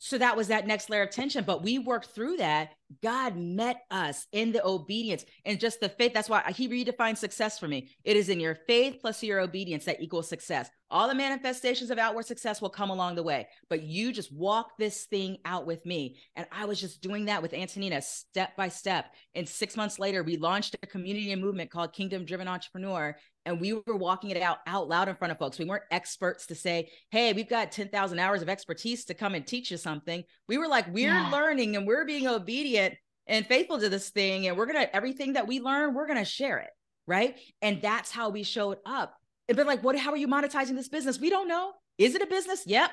So 0.00 0.16
that 0.18 0.36
was 0.36 0.48
that 0.48 0.66
next 0.66 0.90
layer 0.90 1.02
of 1.02 1.10
tension 1.10 1.44
but 1.44 1.62
we 1.62 1.78
worked 1.78 2.10
through 2.10 2.36
that. 2.36 2.70
God 3.02 3.36
met 3.36 3.82
us 3.90 4.26
in 4.32 4.52
the 4.52 4.64
obedience 4.64 5.24
and 5.44 5.58
just 5.58 5.80
the 5.80 5.88
faith. 5.88 6.14
That's 6.14 6.28
why 6.28 6.42
he 6.52 6.68
redefined 6.68 7.16
success 7.16 7.58
for 7.58 7.66
me. 7.66 7.90
It 8.04 8.16
is 8.16 8.28
in 8.28 8.38
your 8.40 8.54
faith 8.54 8.98
plus 9.00 9.22
your 9.22 9.40
obedience 9.40 9.86
that 9.86 10.00
equals 10.00 10.28
success. 10.28 10.70
All 10.90 11.08
the 11.08 11.14
manifestations 11.14 11.90
of 11.90 11.98
outward 11.98 12.26
success 12.26 12.60
will 12.60 12.70
come 12.70 12.90
along 12.90 13.14
the 13.14 13.22
way, 13.22 13.48
but 13.68 13.82
you 13.82 14.12
just 14.12 14.32
walk 14.32 14.72
this 14.78 15.04
thing 15.04 15.38
out 15.44 15.66
with 15.66 15.84
me. 15.86 16.18
And 16.36 16.46
I 16.52 16.64
was 16.64 16.80
just 16.80 17.02
doing 17.02 17.26
that 17.26 17.42
with 17.42 17.54
Antonina 17.54 18.02
step 18.02 18.56
by 18.56 18.68
step. 18.68 19.06
And 19.34 19.48
six 19.48 19.76
months 19.76 19.98
later, 19.98 20.22
we 20.22 20.36
launched 20.36 20.76
a 20.82 20.86
community 20.86 21.32
and 21.32 21.42
movement 21.42 21.70
called 21.70 21.92
Kingdom 21.92 22.24
Driven 22.24 22.48
Entrepreneur. 22.48 23.16
And 23.44 23.60
we 23.60 23.72
were 23.72 23.96
walking 23.96 24.30
it 24.30 24.42
out 24.42 24.58
out 24.66 24.88
loud 24.88 25.08
in 25.08 25.16
front 25.16 25.32
of 25.32 25.38
folks. 25.38 25.58
We 25.58 25.64
weren't 25.64 25.84
experts 25.90 26.46
to 26.46 26.54
say, 26.54 26.90
hey, 27.10 27.32
we've 27.32 27.48
got 27.48 27.72
10,000 27.72 28.18
hours 28.18 28.42
of 28.42 28.48
expertise 28.50 29.06
to 29.06 29.14
come 29.14 29.34
and 29.34 29.46
teach 29.46 29.70
you 29.70 29.78
something. 29.78 30.22
We 30.48 30.58
were 30.58 30.68
like, 30.68 30.86
we're 30.92 31.12
yeah. 31.12 31.30
learning 31.30 31.76
and 31.76 31.86
we're 31.86 32.04
being 32.04 32.26
obedient 32.26 32.58
obedient 32.58 32.94
and 33.26 33.46
faithful 33.46 33.78
to 33.78 33.88
this 33.88 34.10
thing 34.10 34.46
and 34.46 34.56
we're 34.56 34.66
going 34.66 34.84
to 34.84 34.96
everything 34.96 35.34
that 35.34 35.46
we 35.46 35.60
learn 35.60 35.94
we're 35.94 36.06
going 36.06 36.18
to 36.18 36.24
share 36.24 36.58
it 36.58 36.70
right 37.06 37.36
and 37.62 37.82
that's 37.82 38.10
how 38.10 38.30
we 38.30 38.42
showed 38.42 38.78
up 38.86 39.14
and 39.48 39.56
been 39.56 39.66
like 39.66 39.82
what 39.82 39.98
how 39.98 40.10
are 40.12 40.16
you 40.16 40.28
monetizing 40.28 40.74
this 40.74 40.88
business? 40.88 41.18
We 41.18 41.30
don't 41.30 41.48
know. 41.48 41.72
Is 41.96 42.14
it 42.14 42.22
a 42.22 42.26
business? 42.26 42.64
Yep. 42.66 42.90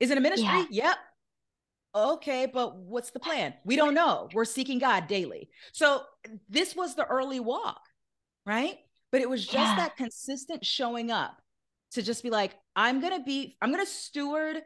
Is 0.00 0.10
it 0.10 0.18
a 0.18 0.20
ministry? 0.20 0.48
Yeah. 0.48 0.66
yep. 0.70 0.96
Okay 1.94 2.46
but 2.46 2.76
what's 2.76 3.10
the 3.10 3.20
plan? 3.20 3.54
We 3.64 3.76
don't 3.76 3.94
know. 3.94 4.28
We're 4.32 4.44
seeking 4.44 4.78
god 4.78 5.06
daily. 5.06 5.48
So 5.72 6.02
this 6.48 6.74
was 6.74 6.94
the 6.94 7.04
early 7.06 7.40
walk 7.40 7.80
right? 8.44 8.76
But 9.12 9.20
it 9.20 9.30
was 9.30 9.44
just 9.44 9.56
yeah. 9.56 9.76
that 9.76 9.96
consistent 9.96 10.64
showing 10.64 11.10
up 11.10 11.36
to 11.92 12.02
just 12.02 12.22
be 12.22 12.30
like 12.30 12.56
i'm 12.74 13.02
gonna 13.02 13.22
be 13.22 13.54
i'm 13.60 13.70
gonna 13.70 13.84
steward 13.84 14.62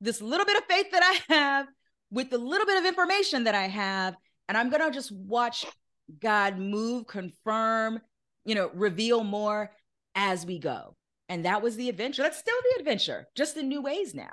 this 0.00 0.22
little 0.22 0.46
bit 0.46 0.56
of 0.56 0.62
faith 0.66 0.86
that 0.92 1.02
i 1.02 1.34
have 1.34 1.66
with 2.10 2.30
the 2.30 2.38
little 2.38 2.66
bit 2.66 2.78
of 2.78 2.84
information 2.84 3.44
that 3.44 3.54
I 3.54 3.68
have, 3.68 4.16
and 4.48 4.58
I'm 4.58 4.68
going 4.70 4.82
to 4.82 4.90
just 4.90 5.12
watch 5.12 5.64
God 6.20 6.58
move, 6.58 7.06
confirm, 7.06 8.00
you 8.44 8.54
know, 8.54 8.70
reveal 8.74 9.22
more 9.22 9.70
as 10.14 10.46
we 10.46 10.58
go. 10.58 10.96
And 11.28 11.44
that 11.44 11.62
was 11.62 11.76
the 11.76 11.88
adventure. 11.88 12.22
That's 12.22 12.38
still 12.38 12.56
the 12.72 12.80
adventure, 12.80 13.28
just 13.36 13.56
in 13.56 13.68
new 13.68 13.82
ways 13.82 14.14
now. 14.14 14.32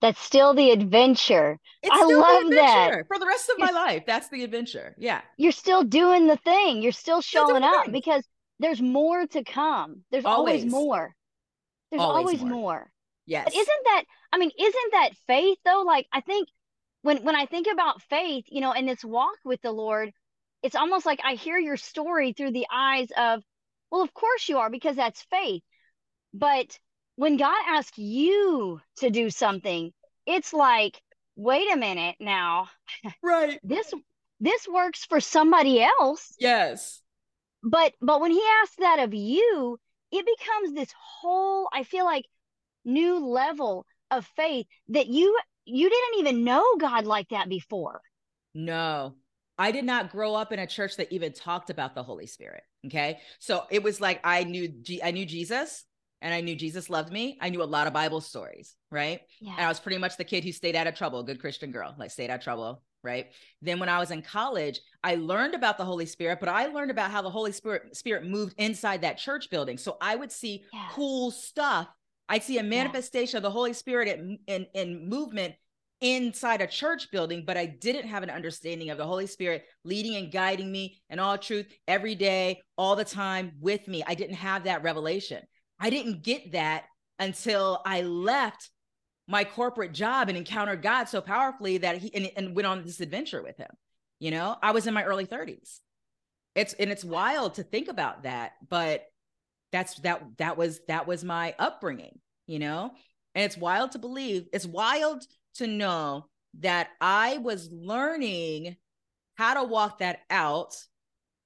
That's 0.00 0.20
still 0.20 0.54
the 0.54 0.70
adventure. 0.70 1.58
It's 1.82 1.94
I 1.94 2.04
love 2.04 2.50
that. 2.50 3.02
For 3.08 3.18
the 3.18 3.26
rest 3.26 3.50
of 3.50 3.58
my 3.58 3.70
life, 3.70 4.04
that's 4.06 4.28
the 4.28 4.44
adventure. 4.44 4.94
Yeah. 4.98 5.20
You're 5.36 5.52
still 5.52 5.82
doing 5.82 6.26
the 6.26 6.36
thing. 6.36 6.82
You're 6.82 6.92
still 6.92 7.20
showing 7.20 7.64
up 7.64 7.90
because 7.90 8.24
there's 8.60 8.80
more 8.80 9.26
to 9.26 9.42
come. 9.44 10.02
There's 10.10 10.24
always, 10.24 10.62
always 10.62 10.72
more. 10.72 11.14
There's 11.90 12.02
always, 12.02 12.26
always 12.26 12.40
more. 12.40 12.50
more. 12.50 12.90
Yes. 13.26 13.44
But 13.44 13.54
isn't 13.54 13.84
that 13.84 14.04
I 14.32 14.38
mean, 14.38 14.50
isn't 14.58 14.92
that 14.92 15.10
faith 15.26 15.58
though? 15.64 15.82
Like 15.86 16.06
I 16.12 16.20
think 16.20 16.48
when 17.02 17.24
when 17.24 17.36
I 17.36 17.46
think 17.46 17.66
about 17.72 18.02
faith, 18.02 18.44
you 18.48 18.60
know, 18.60 18.72
and 18.72 18.88
this 18.88 19.04
walk 19.04 19.36
with 19.44 19.60
the 19.62 19.72
Lord, 19.72 20.10
it's 20.62 20.76
almost 20.76 21.06
like 21.06 21.20
I 21.24 21.34
hear 21.34 21.58
your 21.58 21.76
story 21.76 22.32
through 22.32 22.52
the 22.52 22.66
eyes 22.72 23.08
of, 23.16 23.42
well, 23.90 24.02
of 24.02 24.12
course 24.14 24.48
you 24.48 24.58
are 24.58 24.70
because 24.70 24.96
that's 24.96 25.26
faith. 25.30 25.62
But 26.34 26.78
when 27.16 27.36
God 27.36 27.60
asks 27.66 27.98
you 27.98 28.80
to 28.98 29.10
do 29.10 29.30
something, 29.30 29.92
it's 30.26 30.52
like, 30.52 31.00
wait 31.36 31.72
a 31.72 31.76
minute 31.76 32.16
now. 32.20 32.68
Right. 33.22 33.58
this 33.64 33.92
this 34.40 34.68
works 34.68 35.04
for 35.04 35.20
somebody 35.20 35.82
else. 35.82 36.34
Yes. 36.38 37.00
But 37.62 37.94
but 38.00 38.20
when 38.20 38.30
he 38.30 38.42
asks 38.62 38.76
that 38.78 39.00
of 39.00 39.14
you, 39.14 39.78
it 40.12 40.26
becomes 40.26 40.74
this 40.74 40.92
whole, 40.96 41.68
I 41.72 41.82
feel 41.82 42.04
like 42.04 42.24
new 42.84 43.18
level 43.26 43.84
of 44.10 44.26
faith 44.36 44.66
that 44.88 45.06
you 45.06 45.38
you 45.64 45.90
didn't 45.90 46.20
even 46.20 46.44
know 46.44 46.76
God 46.78 47.04
like 47.04 47.28
that 47.30 47.48
before. 47.48 48.00
No. 48.54 49.14
I 49.58 49.72
did 49.72 49.84
not 49.84 50.10
grow 50.10 50.34
up 50.34 50.52
in 50.52 50.58
a 50.58 50.66
church 50.66 50.96
that 50.96 51.12
even 51.12 51.32
talked 51.32 51.70
about 51.70 51.94
the 51.94 52.02
Holy 52.02 52.26
Spirit, 52.26 52.62
okay? 52.86 53.20
So 53.38 53.64
it 53.70 53.82
was 53.82 54.00
like 54.00 54.20
I 54.24 54.44
knew 54.44 54.72
I 55.02 55.10
knew 55.10 55.26
Jesus 55.26 55.84
and 56.20 56.32
I 56.32 56.40
knew 56.40 56.56
Jesus 56.56 56.90
loved 56.90 57.12
me. 57.12 57.38
I 57.40 57.50
knew 57.50 57.62
a 57.62 57.64
lot 57.64 57.86
of 57.86 57.92
Bible 57.92 58.20
stories, 58.20 58.74
right? 58.90 59.20
Yeah. 59.40 59.52
And 59.52 59.60
I 59.60 59.68
was 59.68 59.80
pretty 59.80 59.98
much 59.98 60.16
the 60.16 60.24
kid 60.24 60.44
who 60.44 60.52
stayed 60.52 60.76
out 60.76 60.86
of 60.86 60.94
trouble, 60.94 61.22
good 61.22 61.40
Christian 61.40 61.70
girl, 61.70 61.94
like 61.98 62.10
stayed 62.10 62.30
out 62.30 62.38
of 62.38 62.44
trouble, 62.44 62.82
right? 63.02 63.28
Then 63.62 63.78
when 63.78 63.88
I 63.88 63.98
was 63.98 64.10
in 64.10 64.22
college, 64.22 64.80
I 65.02 65.16
learned 65.16 65.54
about 65.54 65.78
the 65.78 65.84
Holy 65.84 66.06
Spirit, 66.06 66.38
but 66.40 66.48
I 66.48 66.66
learned 66.66 66.90
about 66.90 67.10
how 67.10 67.22
the 67.22 67.30
Holy 67.30 67.52
Spirit 67.52 67.96
Spirit 67.96 68.26
moved 68.26 68.54
inside 68.58 69.02
that 69.02 69.18
church 69.18 69.50
building. 69.50 69.78
So 69.78 69.96
I 70.00 70.16
would 70.16 70.32
see 70.32 70.64
yeah. 70.72 70.88
cool 70.92 71.30
stuff 71.30 71.88
I'd 72.28 72.42
see 72.42 72.58
a 72.58 72.62
manifestation 72.62 73.36
yeah. 73.36 73.38
of 73.38 73.42
the 73.44 73.50
Holy 73.50 73.72
Spirit 73.72 74.08
in, 74.08 74.38
in, 74.46 74.66
in 74.74 75.08
movement 75.08 75.54
inside 76.00 76.60
a 76.60 76.66
church 76.66 77.10
building, 77.10 77.44
but 77.46 77.56
I 77.56 77.66
didn't 77.66 78.08
have 78.08 78.22
an 78.22 78.30
understanding 78.30 78.90
of 78.90 78.98
the 78.98 79.06
Holy 79.06 79.26
Spirit 79.26 79.64
leading 79.84 80.16
and 80.16 80.32
guiding 80.32 80.70
me 80.70 81.00
in 81.10 81.18
all 81.18 81.38
truth 81.38 81.66
every 81.86 82.14
day, 82.14 82.60
all 82.76 82.96
the 82.96 83.04
time 83.04 83.52
with 83.60 83.86
me. 83.88 84.02
I 84.06 84.14
didn't 84.14 84.36
have 84.36 84.64
that 84.64 84.82
revelation. 84.82 85.42
I 85.80 85.90
didn't 85.90 86.22
get 86.22 86.52
that 86.52 86.84
until 87.18 87.82
I 87.84 88.02
left 88.02 88.70
my 89.26 89.44
corporate 89.44 89.92
job 89.92 90.28
and 90.28 90.38
encountered 90.38 90.82
God 90.82 91.04
so 91.04 91.20
powerfully 91.20 91.78
that 91.78 91.98
he 91.98 92.14
and, 92.14 92.30
and 92.36 92.56
went 92.56 92.66
on 92.66 92.84
this 92.84 93.00
adventure 93.00 93.42
with 93.42 93.56
him. 93.56 93.70
You 94.20 94.30
know, 94.30 94.56
I 94.62 94.70
was 94.70 94.86
in 94.86 94.94
my 94.94 95.04
early 95.04 95.26
30s. 95.26 95.80
It's 96.54 96.72
and 96.74 96.90
it's 96.90 97.04
wild 97.04 97.54
to 97.54 97.62
think 97.62 97.88
about 97.88 98.22
that, 98.22 98.52
but 98.68 99.04
that's 99.72 99.96
that 100.00 100.22
that 100.38 100.56
was 100.56 100.80
that 100.88 101.06
was 101.06 101.24
my 101.24 101.54
upbringing 101.58 102.18
you 102.46 102.58
know 102.58 102.90
and 103.34 103.44
it's 103.44 103.56
wild 103.56 103.92
to 103.92 103.98
believe 103.98 104.46
it's 104.52 104.66
wild 104.66 105.22
to 105.58 105.66
know 105.66 106.26
that 106.60 106.88
i 107.00 107.38
was 107.38 107.70
learning 107.70 108.76
how 109.36 109.54
to 109.54 109.64
walk 109.64 109.98
that 109.98 110.20
out 110.30 110.76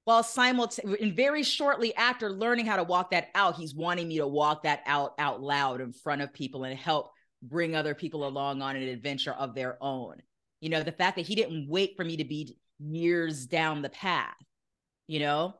while 0.05 0.23
simultaneously 0.23 1.07
and 1.07 1.17
very 1.17 1.43
shortly 1.43 1.95
after 1.97 2.31
learning 2.31 2.67
how 2.67 2.77
to 2.77 2.83
walk 2.83 3.11
that 3.11 3.29
out 3.35 3.57
he's 3.57 3.75
wanting 3.75 4.09
me 4.09 4.19
to 4.19 4.27
walk 4.27 4.63
that 4.63 4.83
out 4.87 5.15
out 5.19 5.43
loud 5.43 5.81
in 5.81 5.93
front 5.93 6.23
of 6.23 6.33
people 6.33 6.65
and 6.65 6.79
help 6.79 7.11
bring 7.43 7.75
other 7.75 7.95
people 7.95 8.27
along 8.27 8.63
on 8.63 8.77
an 8.77 8.83
adventure 8.83 9.33
of 9.33 9.55
their 9.55 9.77
own 9.81 10.17
you 10.61 10.69
know 10.69 10.83
the 10.83 10.93
fact 10.93 11.17
that 11.17 11.27
he 11.27 11.35
didn't 11.35 11.69
wait 11.69 11.95
for 11.97 12.05
me 12.05 12.17
to 12.17 12.25
be 12.25 12.57
years 12.79 13.47
down 13.47 13.83
the 13.83 13.89
path 13.89 14.37
you 15.07 15.19
know 15.19 15.55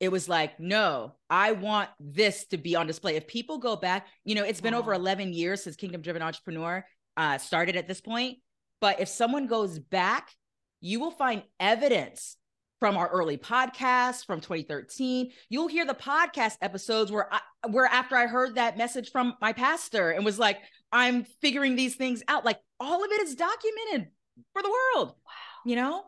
it 0.00 0.12
was 0.12 0.28
like, 0.28 0.60
no, 0.60 1.14
I 1.28 1.52
want 1.52 1.90
this 1.98 2.46
to 2.46 2.56
be 2.56 2.76
on 2.76 2.86
display. 2.86 3.16
If 3.16 3.26
people 3.26 3.58
go 3.58 3.74
back, 3.74 4.06
you 4.24 4.34
know, 4.34 4.44
it's 4.44 4.60
been 4.60 4.74
wow. 4.74 4.80
over 4.80 4.94
11 4.94 5.32
years 5.32 5.64
since 5.64 5.76
Kingdom 5.76 6.02
Driven 6.02 6.22
Entrepreneur 6.22 6.84
uh, 7.18 7.36
started 7.36 7.76
at 7.76 7.86
this 7.86 8.00
point. 8.00 8.38
But 8.80 9.00
if 9.00 9.08
someone 9.08 9.46
goes 9.46 9.78
back, 9.78 10.30
you 10.80 11.00
will 11.00 11.10
find 11.10 11.42
evidence 11.58 12.36
from 12.78 12.96
our 12.96 13.08
early 13.08 13.36
podcasts 13.36 14.24
from 14.24 14.40
2013. 14.40 15.32
You'll 15.48 15.66
hear 15.66 15.84
the 15.84 15.94
podcast 15.94 16.56
episodes 16.62 17.10
where 17.10 17.28
I, 17.32 17.40
where 17.68 17.86
after 17.86 18.14
I 18.14 18.28
heard 18.28 18.54
that 18.54 18.78
message 18.78 19.10
from 19.10 19.34
my 19.40 19.52
pastor 19.52 20.12
and 20.12 20.24
was 20.24 20.38
like, 20.38 20.58
I'm 20.92 21.24
figuring 21.42 21.74
these 21.74 21.96
things 21.96 22.22
out. 22.28 22.44
Like 22.44 22.60
all 22.78 23.04
of 23.04 23.10
it 23.10 23.22
is 23.22 23.34
documented 23.34 24.12
for 24.52 24.62
the 24.62 24.70
world. 24.70 25.08
Wow. 25.08 25.32
You 25.66 25.76
know? 25.76 26.04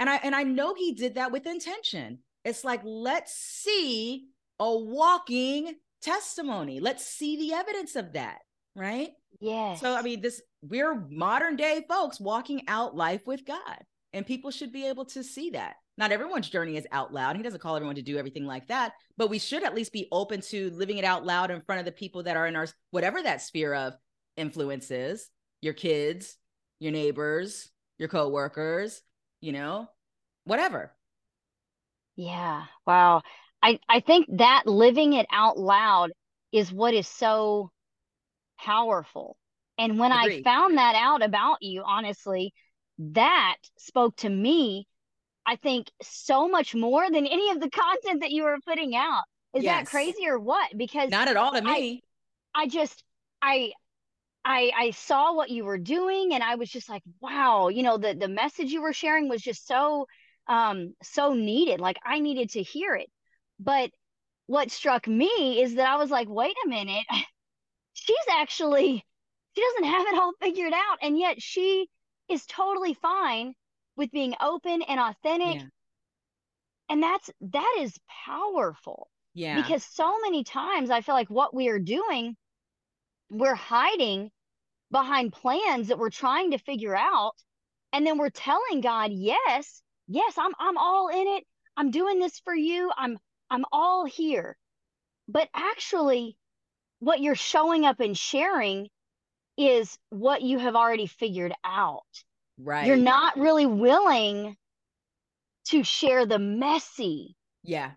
And 0.00 0.08
I 0.08 0.16
and 0.16 0.34
I 0.34 0.42
know 0.42 0.74
he 0.74 0.94
did 0.94 1.16
that 1.16 1.30
with 1.30 1.46
intention. 1.46 2.18
It's 2.44 2.64
like, 2.64 2.80
let's 2.84 3.34
see 3.34 4.26
a 4.58 4.76
walking 4.76 5.74
testimony. 6.02 6.80
Let's 6.80 7.06
see 7.06 7.36
the 7.36 7.54
evidence 7.54 7.96
of 7.96 8.14
that. 8.14 8.38
Right. 8.74 9.10
Yeah. 9.40 9.74
So, 9.74 9.94
I 9.94 10.02
mean, 10.02 10.20
this, 10.20 10.40
we're 10.62 10.94
modern 11.10 11.56
day 11.56 11.84
folks 11.88 12.20
walking 12.20 12.62
out 12.68 12.96
life 12.96 13.26
with 13.26 13.44
God, 13.44 13.78
and 14.12 14.26
people 14.26 14.50
should 14.50 14.72
be 14.72 14.86
able 14.86 15.04
to 15.06 15.22
see 15.22 15.50
that. 15.50 15.76
Not 15.96 16.12
everyone's 16.12 16.48
journey 16.48 16.76
is 16.76 16.86
out 16.90 17.12
loud. 17.12 17.36
He 17.36 17.42
doesn't 17.42 17.60
call 17.60 17.76
everyone 17.76 17.94
to 17.96 18.02
do 18.02 18.18
everything 18.18 18.44
like 18.44 18.66
that, 18.68 18.94
but 19.16 19.30
we 19.30 19.38
should 19.38 19.62
at 19.62 19.74
least 19.74 19.92
be 19.92 20.08
open 20.10 20.40
to 20.42 20.70
living 20.70 20.98
it 20.98 21.04
out 21.04 21.24
loud 21.24 21.50
in 21.50 21.60
front 21.60 21.78
of 21.78 21.84
the 21.84 21.92
people 21.92 22.24
that 22.24 22.36
are 22.36 22.46
in 22.46 22.56
our, 22.56 22.66
whatever 22.90 23.22
that 23.22 23.42
sphere 23.42 23.74
of 23.74 23.94
influence 24.36 24.90
is 24.90 25.28
your 25.60 25.74
kids, 25.74 26.36
your 26.80 26.92
neighbors, 26.92 27.70
your 27.98 28.08
coworkers, 28.08 29.02
you 29.40 29.52
know, 29.52 29.88
whatever. 30.44 30.92
Yeah. 32.16 32.64
Wow. 32.86 33.22
I, 33.62 33.78
I 33.88 34.00
think 34.00 34.26
that 34.36 34.64
living 34.66 35.14
it 35.14 35.26
out 35.32 35.58
loud 35.58 36.10
is 36.52 36.72
what 36.72 36.92
is 36.92 37.08
so 37.08 37.70
powerful. 38.60 39.36
And 39.78 39.98
when 39.98 40.12
Agreed. 40.12 40.40
I 40.40 40.42
found 40.42 40.78
that 40.78 40.94
out 40.96 41.22
about 41.22 41.58
you, 41.62 41.82
honestly, 41.84 42.52
that 42.98 43.56
spoke 43.76 44.16
to 44.16 44.28
me, 44.28 44.86
I 45.46 45.56
think, 45.56 45.90
so 46.02 46.48
much 46.48 46.74
more 46.74 47.10
than 47.10 47.26
any 47.26 47.50
of 47.50 47.60
the 47.60 47.70
content 47.70 48.20
that 48.20 48.30
you 48.30 48.44
were 48.44 48.58
putting 48.66 48.94
out. 48.94 49.22
Is 49.54 49.64
yes. 49.64 49.84
that 49.84 49.90
crazy 49.90 50.26
or 50.26 50.38
what? 50.38 50.76
Because 50.76 51.10
not 51.10 51.28
at 51.28 51.36
all 51.36 51.52
to 51.52 51.62
me. 51.62 52.02
I, 52.54 52.62
I 52.62 52.66
just 52.66 53.04
I 53.40 53.72
I 54.44 54.72
I 54.76 54.90
saw 54.90 55.34
what 55.34 55.50
you 55.50 55.64
were 55.64 55.78
doing 55.78 56.34
and 56.34 56.42
I 56.42 56.56
was 56.56 56.68
just 56.68 56.88
like, 56.88 57.02
wow, 57.20 57.68
you 57.68 57.84
know, 57.84 57.96
the 57.96 58.14
the 58.14 58.28
message 58.28 58.70
you 58.70 58.82
were 58.82 58.92
sharing 58.92 59.28
was 59.28 59.42
just 59.42 59.66
so 59.66 60.06
um 60.46 60.94
so 61.02 61.32
needed 61.32 61.80
like 61.80 61.96
i 62.04 62.18
needed 62.18 62.50
to 62.50 62.62
hear 62.62 62.94
it 62.94 63.10
but 63.58 63.90
what 64.46 64.70
struck 64.70 65.06
me 65.08 65.62
is 65.62 65.76
that 65.76 65.88
i 65.88 65.96
was 65.96 66.10
like 66.10 66.28
wait 66.28 66.54
a 66.64 66.68
minute 66.68 67.04
she's 68.04 68.28
actually 68.30 69.04
she 69.54 69.62
doesn't 69.62 69.84
have 69.92 70.06
it 70.08 70.18
all 70.18 70.32
figured 70.40 70.72
out 70.72 70.98
and 71.02 71.18
yet 71.18 71.40
she 71.40 71.88
is 72.28 72.44
totally 72.46 72.94
fine 72.94 73.54
with 73.96 74.10
being 74.10 74.34
open 74.40 74.82
and 74.82 74.98
authentic. 75.00 75.60
Yeah. 75.60 75.66
and 76.90 77.02
that's 77.02 77.30
that 77.40 77.76
is 77.80 77.96
powerful. 78.26 79.08
Yeah. 79.34 79.56
Because 79.60 79.84
so 79.84 80.18
many 80.22 80.44
times 80.44 80.90
i 80.90 81.00
feel 81.00 81.14
like 81.14 81.30
what 81.30 81.54
we 81.54 81.68
are 81.68 81.78
doing 81.78 82.36
we're 83.30 83.54
hiding 83.54 84.30
behind 84.90 85.32
plans 85.32 85.88
that 85.88 85.98
we're 85.98 86.10
trying 86.10 86.50
to 86.52 86.58
figure 86.58 86.94
out 86.96 87.34
and 87.92 88.06
then 88.06 88.18
we're 88.18 88.30
telling 88.30 88.80
god 88.80 89.10
yes 89.12 89.82
yes 90.06 90.34
i'm 90.38 90.52
i'm 90.58 90.76
all 90.76 91.08
in 91.08 91.26
it. 91.36 91.44
I'm 91.76 91.90
doing 91.90 92.20
this 92.20 92.38
for 92.40 92.54
you. 92.54 92.90
I'm 92.96 93.18
i'm 93.50 93.64
all 93.72 94.04
here. 94.04 94.56
But 95.26 95.48
actually 95.54 96.36
what 97.04 97.20
you're 97.20 97.34
showing 97.34 97.84
up 97.84 98.00
and 98.00 98.16
sharing 98.16 98.88
is 99.58 99.98
what 100.10 100.42
you 100.42 100.58
have 100.58 100.74
already 100.74 101.06
figured 101.06 101.52
out. 101.62 102.02
Right. 102.56 102.86
you're 102.86 102.96
not 102.96 103.36
really 103.36 103.66
willing 103.66 104.56
to 105.66 105.82
share 105.82 106.24
the 106.24 106.38
messy. 106.38 107.36
Yeah. 107.64 107.90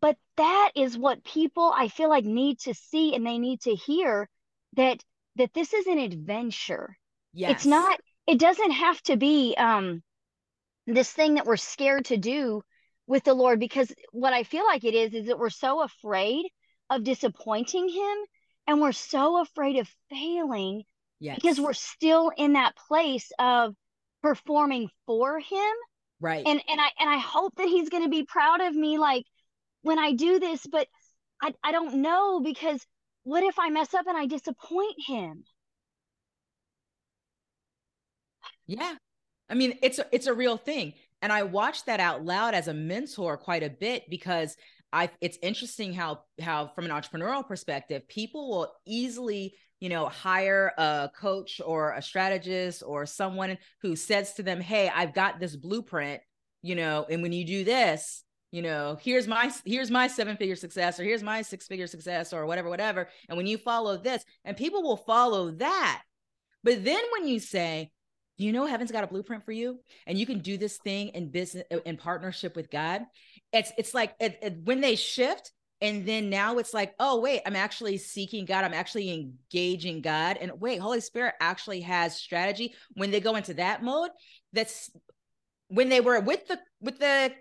But 0.00 0.16
that 0.36 0.70
is 0.74 0.96
what 0.96 1.24
people 1.24 1.72
i 1.74 1.88
feel 1.88 2.08
like 2.08 2.24
need 2.24 2.60
to 2.60 2.72
see 2.74 3.14
and 3.14 3.26
they 3.26 3.38
need 3.38 3.60
to 3.62 3.74
hear 3.74 4.28
that 4.74 5.02
that 5.36 5.52
this 5.54 5.72
is 5.72 5.86
an 5.86 5.98
adventure. 5.98 6.96
Yes. 7.32 7.52
it's 7.52 7.66
not 7.66 8.00
it 8.26 8.38
doesn't 8.38 8.72
have 8.72 9.00
to 9.02 9.16
be 9.16 9.54
um 9.56 10.02
this 10.86 11.12
thing 11.12 11.34
that 11.34 11.46
we're 11.46 11.56
scared 11.56 12.06
to 12.06 12.16
do 12.16 12.62
with 13.06 13.24
the 13.24 13.34
Lord 13.34 13.60
because 13.60 13.92
what 14.12 14.32
I 14.32 14.42
feel 14.42 14.64
like 14.64 14.84
it 14.84 14.94
is 14.94 15.14
is 15.14 15.26
that 15.26 15.38
we're 15.38 15.50
so 15.50 15.82
afraid 15.82 16.46
of 16.90 17.04
disappointing 17.04 17.88
him 17.88 18.16
and 18.66 18.80
we're 18.80 18.92
so 18.92 19.40
afraid 19.40 19.76
of 19.76 19.88
failing 20.10 20.84
Yes. 21.20 21.36
Because 21.36 21.60
we're 21.60 21.72
still 21.72 22.30
in 22.36 22.52
that 22.52 22.76
place 22.76 23.30
of 23.38 23.74
performing 24.22 24.88
for 25.06 25.40
him. 25.40 25.72
Right. 26.20 26.46
And 26.46 26.60
and 26.68 26.80
I 26.80 26.88
and 26.98 27.10
I 27.10 27.18
hope 27.18 27.54
that 27.56 27.68
he's 27.68 27.88
going 27.88 28.04
to 28.04 28.08
be 28.08 28.24
proud 28.24 28.60
of 28.60 28.74
me 28.74 28.98
like 28.98 29.24
when 29.82 29.98
I 29.98 30.12
do 30.12 30.38
this, 30.38 30.66
but 30.66 30.86
I 31.42 31.54
I 31.62 31.72
don't 31.72 32.02
know 32.02 32.40
because 32.40 32.84
what 33.24 33.42
if 33.42 33.58
I 33.58 33.70
mess 33.70 33.94
up 33.94 34.06
and 34.06 34.16
I 34.16 34.26
disappoint 34.26 34.96
him? 35.06 35.44
Yeah. 38.66 38.94
I 39.50 39.54
mean, 39.54 39.78
it's 39.82 39.98
a, 39.98 40.06
it's 40.12 40.26
a 40.26 40.34
real 40.34 40.56
thing. 40.56 40.92
And 41.22 41.32
I 41.32 41.42
watched 41.42 41.86
that 41.86 42.00
out 42.00 42.24
loud 42.24 42.54
as 42.54 42.68
a 42.68 42.74
mentor 42.74 43.36
quite 43.36 43.62
a 43.62 43.70
bit 43.70 44.08
because 44.10 44.56
I 44.92 45.10
it's 45.20 45.38
interesting 45.42 45.92
how 45.92 46.20
how 46.40 46.68
from 46.74 46.84
an 46.84 46.90
entrepreneurial 46.90 47.46
perspective, 47.46 48.08
people 48.08 48.50
will 48.50 48.72
easily, 48.86 49.54
you 49.80 49.88
know, 49.88 50.08
hire 50.08 50.72
a 50.78 51.10
coach 51.14 51.60
or 51.64 51.92
a 51.92 52.02
strategist 52.02 52.82
or 52.86 53.06
someone 53.06 53.58
who 53.82 53.96
says 53.96 54.34
to 54.34 54.42
them, 54.42 54.60
"Hey, 54.60 54.90
I've 54.94 55.14
got 55.14 55.40
this 55.40 55.56
blueprint, 55.56 56.22
you 56.62 56.74
know, 56.74 57.06
and 57.10 57.22
when 57.22 57.32
you 57.32 57.44
do 57.44 57.64
this, 57.64 58.24
you 58.50 58.62
know, 58.62 58.96
here's 59.00 59.28
my 59.28 59.52
here's 59.66 59.90
my 59.90 60.08
seven-figure 60.08 60.56
success 60.56 60.98
or 60.98 61.04
here's 61.04 61.22
my 61.22 61.42
six-figure 61.42 61.86
success 61.86 62.32
or 62.32 62.46
whatever 62.46 62.70
whatever, 62.70 63.08
and 63.28 63.36
when 63.36 63.46
you 63.46 63.58
follow 63.58 63.98
this, 63.98 64.24
and 64.44 64.56
people 64.56 64.82
will 64.82 64.96
follow 64.96 65.50
that. 65.52 66.02
But 66.64 66.84
then 66.84 67.02
when 67.12 67.28
you 67.28 67.40
say, 67.40 67.90
you 68.44 68.52
know 68.52 68.66
heaven's 68.66 68.92
got 68.92 69.04
a 69.04 69.08
blueprint 69.08 69.44
for 69.44 69.52
you? 69.52 69.80
And 70.06 70.18
you 70.18 70.26
can 70.26 70.38
do 70.38 70.56
this 70.56 70.78
thing 70.78 71.08
in 71.08 71.30
business 71.30 71.64
uh, 71.72 71.78
in 71.84 71.96
partnership 71.96 72.56
with 72.56 72.70
god. 72.70 73.02
It's 73.52 73.72
it's 73.76 73.94
like 73.94 74.14
it, 74.20 74.38
it, 74.42 74.56
when 74.64 74.80
they 74.80 74.96
shift 74.96 75.52
and 75.80 76.06
then 76.06 76.28
now 76.28 76.58
it's 76.58 76.74
like 76.74 76.94
oh 76.98 77.20
wait 77.20 77.40
i'm 77.46 77.56
actually 77.56 77.98
seeking 77.98 78.44
god. 78.44 78.64
I'm 78.64 78.74
actually 78.74 79.10
engaging 79.10 80.00
god. 80.00 80.38
And 80.40 80.52
wait 80.60 80.80
holy 80.80 81.00
spirit 81.00 81.34
actually 81.40 81.80
has 81.82 82.16
strategy. 82.16 82.74
When 82.94 83.10
they 83.10 83.20
go 83.20 83.36
into 83.36 83.54
that 83.54 83.82
mode 83.82 84.10
that's 84.52 84.90
when 85.68 85.88
they 85.88 86.00
were 86.00 86.20
with 86.20 86.46
the 86.48 86.58
with 86.80 86.98
the 86.98 87.32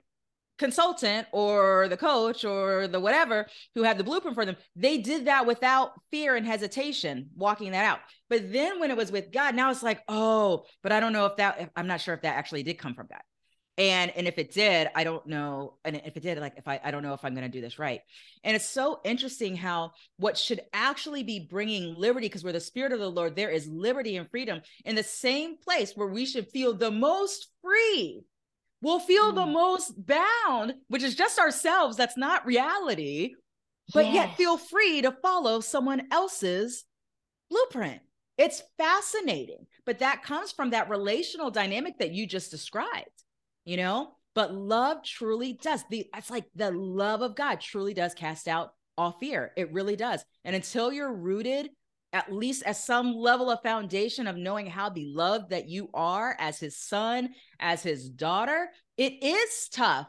consultant 0.58 1.28
or 1.32 1.88
the 1.88 1.98
coach 1.98 2.44
or 2.44 2.88
the 2.88 3.00
whatever 3.00 3.48
who 3.76 3.84
had 3.84 3.98
the 3.98 4.04
blueprint 4.04 4.36
for 4.36 4.46
them, 4.46 4.58
they 4.76 4.98
did 4.98 5.26
that 5.26 5.46
without 5.46 5.92
fear 6.12 6.36
and 6.36 6.46
hesitation, 6.46 7.30
walking 7.36 7.72
that 7.72 7.86
out. 7.86 8.00
But 8.30 8.52
then 8.52 8.80
when 8.80 8.92
it 8.92 8.98
was 8.98 9.12
with 9.12 9.32
God, 9.32 9.56
now 9.56 9.72
it's 9.72 9.84
like, 9.84 10.02
oh, 10.08 10.66
but 10.84 10.92
I 10.92 11.00
don't 11.00 11.14
know 11.14 11.26
if 11.28 11.38
that, 11.38 11.62
if, 11.62 11.70
I'm 11.76 11.88
not 11.88 12.02
sure 12.02 12.14
if 12.14 12.22
that 12.22 12.36
actually 12.36 12.64
did 12.64 12.78
come 12.78 12.94
from 12.94 13.08
God. 13.08 13.22
And 13.80 14.12
and 14.16 14.28
if 14.28 14.40
it 14.40 14.52
did, 14.52 14.90
I 14.96 15.04
don't 15.04 15.28
know. 15.28 15.78
And 15.86 15.98
if 15.98 16.18
it 16.18 16.24
did, 16.24 16.40
like 16.40 16.56
if 16.58 16.68
I 16.68 16.82
I 16.84 16.90
don't 16.90 17.04
know 17.04 17.14
if 17.14 17.24
I'm 17.24 17.36
going 17.36 17.46
to 17.46 17.58
do 17.58 17.62
this 17.62 17.78
right. 17.78 18.02
And 18.44 18.56
it's 18.56 18.68
so 18.68 19.00
interesting 19.06 19.56
how 19.56 19.92
what 20.18 20.36
should 20.36 20.62
actually 20.74 21.22
be 21.22 21.48
bringing 21.48 21.94
liberty, 21.96 22.28
because 22.28 22.44
we're 22.44 22.54
the 22.54 22.60
spirit 22.60 22.92
of 22.92 22.98
the 22.98 23.08
Lord, 23.08 23.36
there 23.36 23.52
is 23.52 23.68
liberty 23.68 24.18
and 24.18 24.28
freedom 24.32 24.62
in 24.84 24.96
the 24.96 25.04
same 25.04 25.58
place 25.58 25.94
where 25.94 26.08
we 26.08 26.26
should 26.26 26.50
feel 26.50 26.74
the 26.74 26.90
most 26.90 27.50
free 27.62 28.24
will 28.82 29.00
feel 29.00 29.32
mm. 29.32 29.36
the 29.36 29.46
most 29.46 29.94
bound, 30.06 30.76
which 30.88 31.04
is 31.04 31.16
just 31.16 31.40
ourselves. 31.40 31.98
That's 31.98 32.18
not 32.18 32.46
reality, 32.46 33.34
but 33.94 34.06
yes. 34.06 34.16
yet 34.16 34.38
feel 34.38 34.58
free 34.58 35.02
to 35.02 35.12
follow 35.22 35.60
someone 35.60 36.08
else's 36.12 36.86
blueprint. 37.50 38.02
It's 38.38 38.62
fascinating, 38.78 39.66
but 39.86 40.00
that 40.00 40.24
comes 40.24 40.52
from 40.52 40.72
that 40.72 40.90
relational 40.90 41.50
dynamic 41.50 41.98
that 42.00 42.14
you 42.14 42.28
just 42.28 42.52
described, 42.52 43.24
you 43.66 43.78
know? 43.78 44.12
But 44.36 44.54
love 44.54 45.04
truly 45.04 45.54
does. 45.54 45.84
The 45.90 46.08
it's 46.16 46.30
like 46.30 46.46
the 46.54 46.70
love 46.70 47.22
of 47.24 47.36
God 47.36 47.60
truly 47.60 47.96
does 47.96 48.14
cast 48.14 48.48
out 48.48 48.74
all 48.96 49.14
fear. 49.14 49.52
It 49.58 49.74
really 49.74 49.96
does. 49.96 50.24
And 50.46 50.56
until 50.56 50.94
you're 50.94 51.12
rooted 51.12 51.70
at 52.18 52.34
least 52.34 52.64
as 52.64 52.84
some 52.84 53.14
level 53.14 53.52
of 53.52 53.62
foundation 53.62 54.26
of 54.26 54.36
knowing 54.36 54.66
how 54.66 54.90
beloved 54.90 55.52
that 55.52 55.70
you 55.70 55.88
are 55.94 56.36
as 56.40 56.60
his 56.60 56.76
son, 56.76 57.30
as 57.60 57.84
his 57.84 58.10
daughter, 58.10 58.70
it 58.98 59.22
is 59.22 59.70
tough 59.72 60.08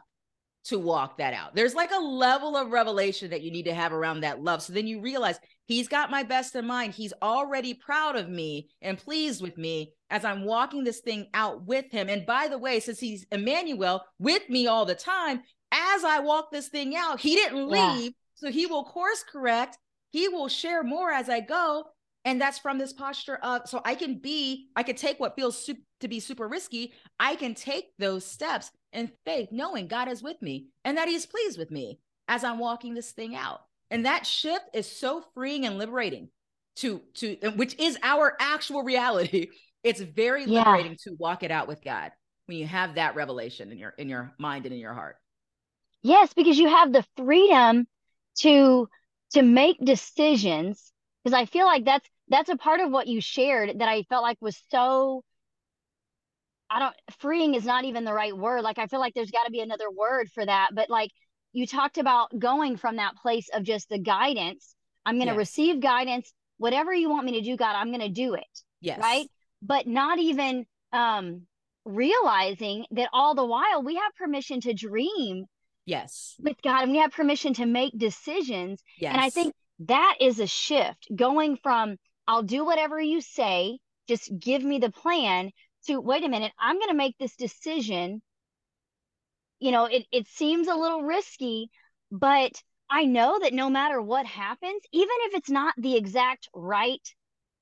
to 0.64 0.79
walk 0.79 1.18
that 1.18 1.35
out. 1.35 1.55
There's 1.55 1.75
like 1.75 1.90
a 1.92 2.03
level 2.03 2.57
of 2.57 2.71
revelation 2.71 3.29
that 3.29 3.42
you 3.42 3.51
need 3.51 3.66
to 3.66 3.75
have 3.75 3.92
around 3.92 4.21
that 4.21 4.42
love. 4.42 4.62
So 4.62 4.73
then 4.73 4.87
you 4.87 5.03
realize 5.03 5.38
he's 5.66 5.87
got 5.87 6.11
my 6.11 6.23
best 6.23 6.55
in 6.55 6.66
mind. 6.66 6.94
He's 6.94 7.12
already 7.21 7.75
proud 7.75 8.16
of 8.16 8.31
me 8.31 8.71
and 8.81 8.97
pleased 8.97 9.42
with 9.42 9.59
me 9.59 9.92
as 10.09 10.25
I'm 10.25 10.47
walking 10.47 10.85
this 10.85 11.01
thing 11.01 11.27
out 11.35 11.66
with 11.66 11.90
him. 11.90 12.09
And 12.09 12.25
by 12.25 12.49
the 12.49 12.59
way, 12.59 12.81
since 12.81 12.99
he's 12.99 13.27
Emmanuel 13.31 14.03
with 14.18 14.49
me 14.49 14.66
all 14.66 14.87
the 14.87 14.94
time, 14.94 15.42
as 15.73 16.05
I 16.05 16.21
walk 16.21 16.53
this 16.53 16.68
thing 16.68 16.97
out, 16.97 17.21
he 17.21 17.35
didn't 17.35 17.68
leave. 17.68 18.03
Yeah. 18.03 18.11
So 18.35 18.51
he 18.51 18.64
will 18.64 18.85
course 18.85 19.23
correct 19.31 19.77
he 20.11 20.29
will 20.29 20.49
share 20.49 20.83
more 20.83 21.11
as 21.11 21.29
I 21.29 21.40
go. 21.40 21.85
And 22.29 22.38
that's 22.38 22.59
from 22.59 22.77
this 22.77 22.93
posture 22.93 23.37
of, 23.37 23.62
so 23.64 23.81
I 23.87 23.95
can 23.95 24.19
be, 24.19 24.69
I 24.77 24.83
can 24.83 24.97
take 24.97 25.19
what 25.19 25.35
feels 25.35 25.64
to 26.01 26.09
be 26.09 26.21
super 26.21 26.47
risky. 26.47 26.93
I 27.19 27.37
can 27.37 27.55
take 27.55 27.87
those 27.99 28.23
steps 28.23 28.71
in 28.93 29.11
faith, 29.25 29.49
knowing 29.51 29.88
God 29.88 30.09
is 30.09 30.23
with 30.23 30.37
me 30.43 30.67
and 30.85 30.99
that 30.99 31.09
He's 31.09 31.25
pleased 31.25 31.59
with 31.59 31.71
me 31.71 32.01
as 32.29 32.45
I'm 32.45 32.59
walking 32.59 32.93
this 32.93 33.12
thing 33.12 33.35
out. 33.35 33.61
And 33.91 34.05
that 34.05 34.27
shift 34.27 34.67
is 34.75 34.87
so 34.87 35.25
freeing 35.33 35.64
and 35.64 35.79
liberating 35.79 36.29
to, 36.77 37.01
to, 37.14 37.37
which 37.57 37.79
is 37.81 37.97
our 38.03 38.37
actual 38.38 38.83
reality. 38.83 39.49
It's 39.85 40.01
very 40.01 40.45
liberating 40.45 40.97
yeah. 40.99 41.05
to 41.05 41.17
walk 41.21 41.45
it 41.45 41.53
out 41.53 41.69
with 41.69 41.85
God 41.85 42.11
when 42.47 42.59
you 42.59 42.67
have 42.67 42.97
that 42.97 43.14
revelation 43.14 43.71
in 43.71 43.79
your, 43.79 43.91
in 43.91 44.09
your 44.09 44.33
mind 44.37 44.67
and 44.67 44.75
in 44.75 44.81
your 44.81 44.93
heart. 44.93 45.17
Yes, 46.03 46.35
because 46.35 46.59
you 46.59 46.69
have 46.69 46.93
the 46.93 47.05
freedom 47.17 47.87
to 48.41 48.88
to 49.35 49.43
make 49.43 49.77
decisions 49.83 50.93
because 51.23 51.33
I 51.33 51.47
feel 51.47 51.64
like 51.64 51.85
that's 51.85 52.09
that's 52.29 52.49
a 52.49 52.57
part 52.57 52.81
of 52.81 52.91
what 52.91 53.07
you 53.07 53.21
shared 53.21 53.79
that 53.79 53.88
I 53.88 54.03
felt 54.05 54.23
like 54.23 54.38
was 54.41 54.61
so 54.71 55.23
I 56.71 56.79
don't 56.81 56.95
freeing 57.21 57.55
is 57.55 57.64
not 57.64 57.85
even 57.85 58.05
the 58.05 58.12
right 58.12 58.37
word. 58.37 58.62
Like 58.62 58.79
I 58.79 58.87
feel 58.87 59.01
like 59.01 59.14
there's 59.14 59.31
got 59.31 59.45
to 59.45 59.51
be 59.51 59.61
another 59.61 59.91
word 59.91 60.29
for 60.35 60.45
that, 60.45 60.71
but 60.75 60.91
like 60.91 61.11
you 61.53 61.67
talked 61.67 61.99
about 61.99 62.38
going 62.38 62.77
from 62.77 62.97
that 62.97 63.17
place 63.17 63.49
of 63.53 63.62
just 63.62 63.88
the 63.88 63.99
guidance. 63.99 64.75
I'm 65.07 65.17
going 65.17 65.29
to 65.29 65.33
yes. 65.33 65.38
receive 65.38 65.81
guidance. 65.81 66.33
Whatever 66.59 66.93
you 66.93 67.09
want 67.09 67.25
me 67.25 67.33
to 67.33 67.41
do, 67.41 67.57
God, 67.57 67.75
I'm 67.75 67.88
going 67.88 68.01
to 68.01 68.09
do 68.11 68.35
it. 68.35 68.45
Yes. 68.81 69.01
Right? 69.01 69.27
But 69.62 69.87
not 69.87 70.19
even 70.19 70.67
um 70.93 71.43
realizing 71.85 72.85
that 72.91 73.09
all 73.12 73.35
the 73.35 73.47
while 73.47 73.83
we 73.83 73.95
have 73.95 74.14
permission 74.17 74.61
to 74.61 74.75
dream 74.75 75.47
Yes. 75.88 76.35
With 76.38 76.61
God, 76.62 76.83
and 76.83 76.93
we 76.93 76.99
have 76.99 77.12
permission 77.12 77.55
to 77.55 77.64
make 77.64 77.97
decisions. 77.97 78.83
Yes. 78.99 79.14
And 79.14 79.23
I 79.23 79.31
think 79.31 79.55
that 79.87 80.17
is 80.21 80.38
a 80.38 80.47
shift 80.47 81.09
going 81.17 81.57
from 81.62 81.97
I'll 82.29 82.45
do 82.45 82.64
whatever 82.64 83.01
you 83.01 83.21
say, 83.21 83.79
just 84.07 84.31
give 84.38 84.62
me 84.62 84.79
the 84.79 84.93
plan 84.93 85.51
to 85.87 86.01
wait 86.01 86.25
a 86.25 86.29
minute, 86.29 86.53
I'm 86.59 86.77
going 86.77 86.91
to 86.91 86.95
make 86.95 87.17
this 87.19 87.35
decision. 87.35 88.21
You 89.59 89.73
know, 89.73 89.87
it, 89.87 90.05
it 90.12 90.29
seems 90.29 90.69
a 90.69 90.75
little 90.75 91.03
risky, 91.03 91.71
but 92.12 92.53
I 92.91 93.07
know 93.07 93.38
that 93.41 93.53
no 93.53 93.71
matter 93.71 94.01
what 94.01 94.27
happens, 94.27 94.83
even 94.93 95.17
if 95.23 95.35
it's 95.35 95.51
not 95.51 95.75
the 95.79 95.97
exact 95.97 96.49
right 96.55 97.03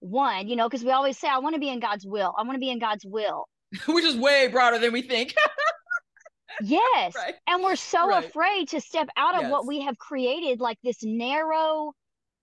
one, 0.01 0.49
you 0.49 0.57
know, 0.57 0.69
because 0.69 0.85
we 0.85 0.91
always 0.91 1.17
say, 1.17 1.29
I 1.29 1.39
want 1.39 1.55
to 1.55 1.61
be 1.61 1.71
in 1.71 1.81
God's 1.81 2.05
will. 2.05 2.35
I 2.37 2.43
want 2.43 2.57
to 2.57 2.61
be 2.61 2.71
in 2.71 2.79
God's 2.79 3.07
will. 3.07 3.49
Which 3.87 4.05
is 4.05 4.17
way 4.17 4.49
broader 4.49 4.79
than 4.79 4.93
we 4.93 5.03
think. 5.03 5.35
Yes. 6.63 7.15
right. 7.15 7.35
And 7.47 7.63
we're 7.63 7.77
so 7.77 8.09
right. 8.09 8.25
afraid 8.25 8.69
to 8.71 8.81
step 8.81 9.09
out 9.17 9.35
of 9.35 9.43
yes. 9.43 9.53
what 9.53 9.67
we 9.67 9.83
have 9.83 9.99
created, 9.99 10.59
like 10.61 10.79
this 10.83 11.03
narrow 11.03 11.93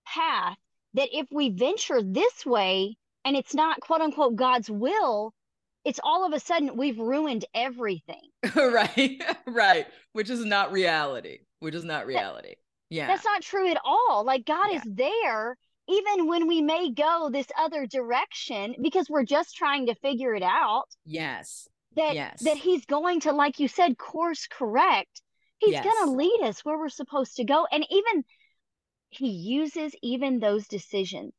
path, 0.06 0.56
that 0.94 1.08
if 1.12 1.26
we 1.30 1.50
venture 1.50 2.02
this 2.02 2.44
way 2.46 2.96
and 3.24 3.36
it's 3.36 3.54
not 3.54 3.80
quote 3.80 4.00
unquote 4.00 4.36
God's 4.36 4.70
will, 4.70 5.32
it's 5.84 6.00
all 6.02 6.26
of 6.26 6.32
a 6.32 6.40
sudden 6.40 6.76
we've 6.76 6.98
ruined 6.98 7.44
everything. 7.54 8.30
right. 8.56 9.22
right. 9.46 9.86
Which 10.12 10.30
is 10.30 10.44
not 10.44 10.72
reality. 10.72 11.38
Which 11.60 11.74
is 11.74 11.84
not 11.84 12.06
reality. 12.06 12.50
That, 12.50 12.56
yeah. 12.90 13.06
That's 13.06 13.24
not 13.24 13.42
true 13.42 13.70
at 13.70 13.80
all. 13.84 14.24
Like 14.24 14.46
God 14.46 14.68
yeah. 14.70 14.76
is 14.76 14.82
there 14.86 15.56
even 15.88 16.26
when 16.26 16.48
we 16.48 16.62
may 16.62 16.90
go 16.92 17.28
this 17.30 17.46
other 17.58 17.86
direction 17.86 18.74
because 18.82 19.10
we're 19.10 19.24
just 19.24 19.54
trying 19.54 19.86
to 19.86 19.94
figure 19.96 20.34
it 20.34 20.42
out. 20.42 20.86
Yes 21.04 21.68
that 21.96 22.14
yes. 22.14 22.40
that 22.42 22.56
he's 22.56 22.84
going 22.86 23.20
to 23.20 23.32
like 23.32 23.58
you 23.58 23.68
said 23.68 23.96
course 23.98 24.46
correct 24.50 25.20
he's 25.58 25.72
yes. 25.72 25.84
going 25.84 26.06
to 26.06 26.12
lead 26.12 26.40
us 26.42 26.64
where 26.64 26.78
we're 26.78 26.88
supposed 26.88 27.36
to 27.36 27.44
go 27.44 27.66
and 27.70 27.84
even 27.90 28.24
he 29.16 29.28
uses 29.28 29.94
even 30.02 30.38
those 30.38 30.66
decisions. 30.68 31.32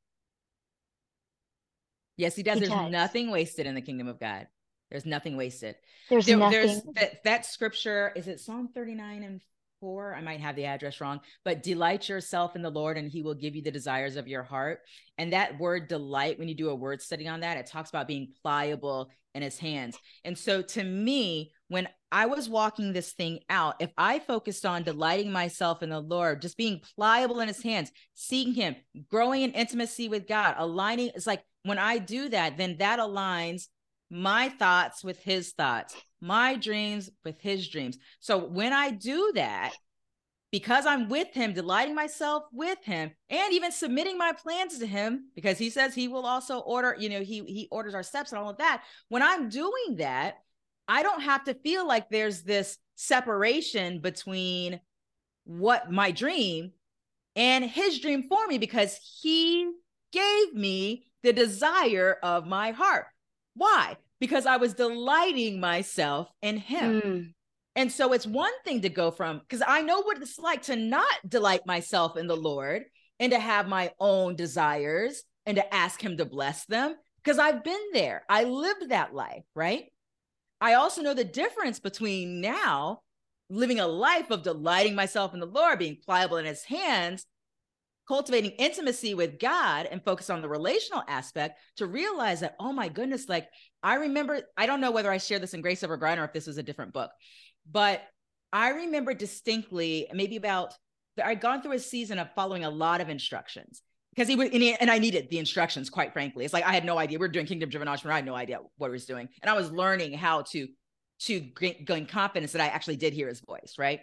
Yes 2.17 2.35
he 2.35 2.43
does. 2.43 2.55
He 2.55 2.59
there's 2.61 2.71
does. 2.71 2.91
nothing 2.91 3.31
wasted 3.31 3.65
in 3.65 3.75
the 3.75 3.81
kingdom 3.81 4.07
of 4.07 4.19
god. 4.19 4.47
There's 4.89 5.05
nothing 5.05 5.35
wasted. 5.35 5.75
There's 6.09 6.25
there, 6.25 6.37
nothing. 6.37 6.67
there's 6.67 6.81
that, 6.95 7.23
that 7.23 7.45
scripture 7.45 8.13
is 8.15 8.27
it 8.27 8.39
psalm 8.39 8.69
39 8.73 9.23
and 9.23 9.41
4 9.85 10.15
i 10.15 10.21
might 10.21 10.39
have 10.39 10.55
the 10.55 10.65
address 10.65 10.99
wrong 10.99 11.19
but 11.43 11.61
delight 11.61 12.09
yourself 12.09 12.55
in 12.55 12.63
the 12.63 12.69
lord 12.71 12.97
and 12.97 13.11
he 13.11 13.21
will 13.21 13.35
give 13.35 13.55
you 13.55 13.61
the 13.61 13.69
desires 13.69 14.15
of 14.15 14.27
your 14.27 14.41
heart 14.41 14.79
and 15.19 15.31
that 15.31 15.59
word 15.59 15.87
delight 15.87 16.39
when 16.39 16.47
you 16.47 16.55
do 16.55 16.69
a 16.69 16.75
word 16.75 17.03
study 17.03 17.27
on 17.27 17.41
that 17.41 17.57
it 17.57 17.67
talks 17.67 17.89
about 17.89 18.07
being 18.07 18.33
pliable 18.41 19.11
in 19.35 19.43
his 19.43 19.59
hands. 19.59 19.99
And 20.23 20.35
so 20.35 20.61
to 20.61 20.83
me, 20.83 21.51
when 21.67 21.89
I 22.11 22.25
was 22.25 22.49
walking 22.49 22.93
this 22.93 23.11
thing 23.11 23.41
out, 23.49 23.75
if 23.79 23.91
I 23.97 24.19
focused 24.19 24.65
on 24.65 24.83
delighting 24.83 25.31
myself 25.31 25.83
in 25.83 25.89
the 25.89 25.99
Lord, 25.99 26.41
just 26.41 26.57
being 26.57 26.81
pliable 26.95 27.41
in 27.41 27.49
his 27.49 27.61
hands, 27.61 27.91
seeing 28.13 28.53
him, 28.53 28.77
growing 29.11 29.41
in 29.41 29.51
intimacy 29.51 30.07
with 30.07 30.25
God, 30.25 30.55
aligning, 30.57 31.11
it's 31.13 31.27
like 31.27 31.43
when 31.63 31.77
I 31.77 31.97
do 31.97 32.29
that, 32.29 32.57
then 32.57 32.77
that 32.79 32.99
aligns 32.99 33.67
my 34.09 34.49
thoughts 34.49 35.03
with 35.03 35.19
his 35.19 35.51
thoughts, 35.51 35.95
my 36.25 36.55
dreams 36.55 37.09
with 37.23 37.39
his 37.39 37.67
dreams. 37.67 37.97
So 38.19 38.37
when 38.37 38.73
I 38.73 38.91
do 38.91 39.31
that, 39.35 39.73
because 40.51 40.85
I'm 40.85 41.09
with 41.09 41.33
him, 41.33 41.53
delighting 41.53 41.95
myself 41.95 42.43
with 42.51 42.77
him, 42.83 43.11
and 43.29 43.53
even 43.53 43.71
submitting 43.71 44.17
my 44.17 44.31
plans 44.31 44.79
to 44.79 44.87
him, 44.87 45.25
because 45.35 45.57
he 45.57 45.69
says 45.69 45.93
he 45.93 46.07
will 46.07 46.25
also 46.25 46.59
order, 46.59 46.95
you 46.97 47.09
know, 47.09 47.21
he 47.21 47.43
he 47.45 47.67
orders 47.71 47.93
our 47.93 48.03
steps 48.03 48.31
and 48.31 48.39
all 48.39 48.49
of 48.49 48.57
that. 48.57 48.83
When 49.09 49.21
I'm 49.21 49.49
doing 49.49 49.97
that, 49.97 50.35
I 50.87 51.03
don't 51.03 51.21
have 51.21 51.43
to 51.45 51.53
feel 51.55 51.87
like 51.87 52.09
there's 52.09 52.43
this 52.43 52.77
separation 52.95 53.99
between 53.99 54.79
what 55.43 55.91
my 55.91 56.11
dream 56.11 56.71
and 57.35 57.65
his 57.65 57.99
dream 57.99 58.23
for 58.23 58.47
me 58.47 58.57
because 58.57 58.97
he 59.21 59.69
gave 60.11 60.53
me 60.53 61.05
the 61.23 61.33
desire 61.33 62.17
of 62.23 62.47
my 62.47 62.71
heart. 62.71 63.07
Why? 63.55 63.97
Because 64.25 64.45
I 64.47 64.57
was 64.57 64.73
delighting 64.73 65.59
myself 65.59 66.29
in 66.41 66.57
him. 66.57 67.01
Mm. 67.01 67.33
And 67.75 67.91
so 67.91 68.13
it's 68.13 68.25
one 68.25 68.53
thing 68.63 68.81
to 68.81 68.89
go 68.89 69.11
from, 69.11 69.39
because 69.39 69.61
I 69.67 69.81
know 69.81 70.01
what 70.01 70.21
it's 70.21 70.39
like 70.39 70.63
to 70.63 70.75
not 70.75 71.05
delight 71.27 71.65
myself 71.65 72.17
in 72.17 72.25
the 72.25 72.35
Lord 72.35 72.85
and 73.19 73.31
to 73.33 73.39
have 73.39 73.67
my 73.67 73.91
own 73.99 74.35
desires 74.35 75.23
and 75.45 75.57
to 75.57 75.75
ask 75.75 76.01
Him 76.01 76.17
to 76.17 76.25
bless 76.25 76.65
them, 76.65 76.95
because 77.23 77.37
I've 77.37 77.63
been 77.63 77.85
there. 77.93 78.23
I 78.27 78.45
lived 78.45 78.89
that 78.89 79.13
life, 79.13 79.43
right? 79.53 79.85
I 80.59 80.73
also 80.73 81.01
know 81.01 81.13
the 81.13 81.23
difference 81.23 81.79
between 81.79 82.41
now 82.41 83.01
living 83.49 83.79
a 83.79 83.87
life 83.87 84.31
of 84.31 84.41
delighting 84.41 84.95
myself 84.95 85.33
in 85.33 85.39
the 85.39 85.45
Lord, 85.45 85.77
being 85.77 85.97
pliable 86.03 86.37
in 86.37 86.45
His 86.45 86.63
hands, 86.63 87.25
cultivating 88.07 88.51
intimacy 88.51 89.13
with 89.13 89.39
God 89.39 89.87
and 89.89 90.03
focus 90.03 90.29
on 90.29 90.41
the 90.41 90.49
relational 90.49 91.03
aspect 91.07 91.59
to 91.77 91.87
realize 91.87 92.41
that, 92.41 92.55
oh 92.59 92.71
my 92.71 92.87
goodness, 92.87 93.27
like 93.27 93.47
I 93.81 93.95
remember, 93.95 94.41
I 94.57 94.65
don't 94.65 94.81
know 94.81 94.91
whether 94.91 95.11
I 95.11 95.17
shared 95.17 95.41
this 95.41 95.53
in 95.53 95.61
Grace 95.61 95.83
Over 95.83 95.97
Grind 95.97 96.19
or 96.19 96.25
if 96.25 96.33
this 96.33 96.47
was 96.47 96.57
a 96.57 96.63
different 96.63 96.93
book, 96.93 97.11
but 97.69 98.03
I 98.53 98.69
remember 98.69 99.13
distinctly, 99.13 100.07
maybe 100.13 100.35
about, 100.35 100.73
I'd 101.23 101.41
gone 101.41 101.61
through 101.61 101.73
a 101.73 101.79
season 101.79 102.19
of 102.19 102.29
following 102.35 102.63
a 102.63 102.69
lot 102.69 103.01
of 103.01 103.09
instructions 103.09 103.81
because 104.15 104.27
he 104.27 104.35
was, 104.35 104.49
and, 104.49 104.61
he, 104.61 104.73
and, 104.75 104.89
I 104.89 104.97
needed 104.97 105.29
the 105.29 105.39
instructions, 105.39 105.89
quite 105.89 106.13
frankly. 106.13 106.45
It's 106.45 106.53
like 106.53 106.63
I 106.63 106.73
had 106.73 106.85
no 106.85 106.97
idea. 106.97 107.19
We 107.19 107.25
are 107.25 107.29
doing 107.29 107.45
kingdom 107.45 107.69
driven 107.69 107.87
entrepreneur. 107.87 108.13
I 108.13 108.17
had 108.17 108.25
no 108.25 108.35
idea 108.35 108.59
what 108.77 108.87
I 108.87 108.91
was 108.91 109.05
doing. 109.05 109.27
And 109.41 109.49
I 109.49 109.55
was 109.55 109.71
learning 109.71 110.13
how 110.13 110.43
to 110.51 110.67
to 111.17 111.39
gain 111.39 112.05
confidence 112.07 112.51
that 112.51 112.61
I 112.61 112.67
actually 112.67 112.97
did 112.97 113.13
hear 113.13 113.29
his 113.29 113.39
voice, 113.39 113.75
right? 113.77 114.01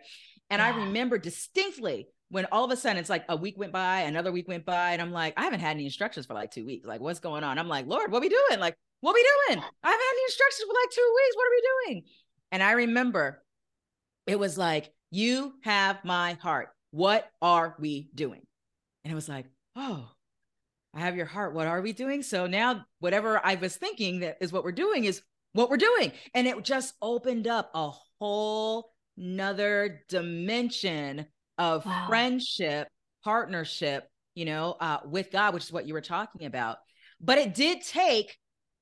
And 0.48 0.60
yeah. 0.60 0.66
I 0.66 0.84
remember 0.84 1.18
distinctly 1.18 2.08
when 2.32 2.46
all 2.50 2.64
of 2.64 2.70
a 2.70 2.76
sudden 2.76 2.96
it's 2.96 3.10
like 3.10 3.26
a 3.28 3.36
week 3.36 3.58
went 3.58 3.72
by, 3.72 4.00
another 4.00 4.32
week 4.32 4.48
went 4.48 4.64
by, 4.64 4.92
and 4.92 5.02
I'm 5.02 5.12
like, 5.12 5.34
I 5.36 5.44
haven't 5.44 5.60
had 5.60 5.72
any 5.72 5.84
instructions 5.84 6.24
for 6.24 6.32
like 6.32 6.50
two 6.50 6.64
weeks. 6.64 6.86
Like, 6.86 7.02
what's 7.02 7.20
going 7.20 7.44
on? 7.44 7.58
I'm 7.58 7.68
like, 7.68 7.86
Lord, 7.86 8.10
what 8.10 8.22
we 8.22 8.30
doing? 8.30 8.58
Like, 8.58 8.74
what 9.02 9.12
we 9.12 9.22
doing? 9.22 9.62
I 9.82 9.90
haven't 9.90 10.00
had 10.00 10.14
any 10.14 10.22
instructions 10.24 10.66
for 10.66 10.72
like 10.72 10.90
two 10.92 11.14
weeks. 11.14 11.36
What 11.36 11.46
are 11.46 11.50
we 11.50 11.92
doing? 11.92 12.04
And 12.50 12.62
I 12.62 12.72
remember 12.72 13.42
it 14.26 14.38
was 14.38 14.56
like, 14.56 14.94
you 15.10 15.52
have 15.64 16.02
my 16.06 16.38
heart. 16.40 16.70
What 16.90 17.30
are 17.42 17.76
we 17.78 18.08
doing? 18.14 18.40
And 19.04 19.12
it 19.12 19.14
was 19.14 19.28
like, 19.28 19.44
oh, 19.76 20.08
I 20.94 21.00
have 21.00 21.16
your 21.16 21.26
heart. 21.26 21.52
What 21.52 21.66
are 21.66 21.82
we 21.82 21.92
doing? 21.92 22.22
So 22.22 22.46
now 22.46 22.86
whatever 23.00 23.44
I 23.44 23.56
was 23.56 23.76
thinking 23.76 24.20
that 24.20 24.38
is 24.40 24.52
what 24.52 24.64
we're 24.64 24.72
doing 24.72 25.04
is 25.04 25.20
what 25.52 25.68
we're 25.68 25.76
doing. 25.76 26.12
And 26.32 26.46
it 26.46 26.64
just 26.64 26.94
opened 27.02 27.46
up 27.46 27.70
a 27.74 27.90
whole 28.18 28.90
nother 29.18 30.00
dimension 30.08 31.26
of 31.58 31.84
wow. 31.84 32.06
friendship, 32.08 32.88
partnership, 33.24 34.08
you 34.34 34.44
know, 34.44 34.76
uh, 34.80 34.98
with 35.04 35.30
God, 35.30 35.54
which 35.54 35.64
is 35.64 35.72
what 35.72 35.86
you 35.86 35.94
were 35.94 36.00
talking 36.00 36.46
about. 36.46 36.78
But 37.20 37.38
it 37.38 37.54
did 37.54 37.82
take 37.82 38.36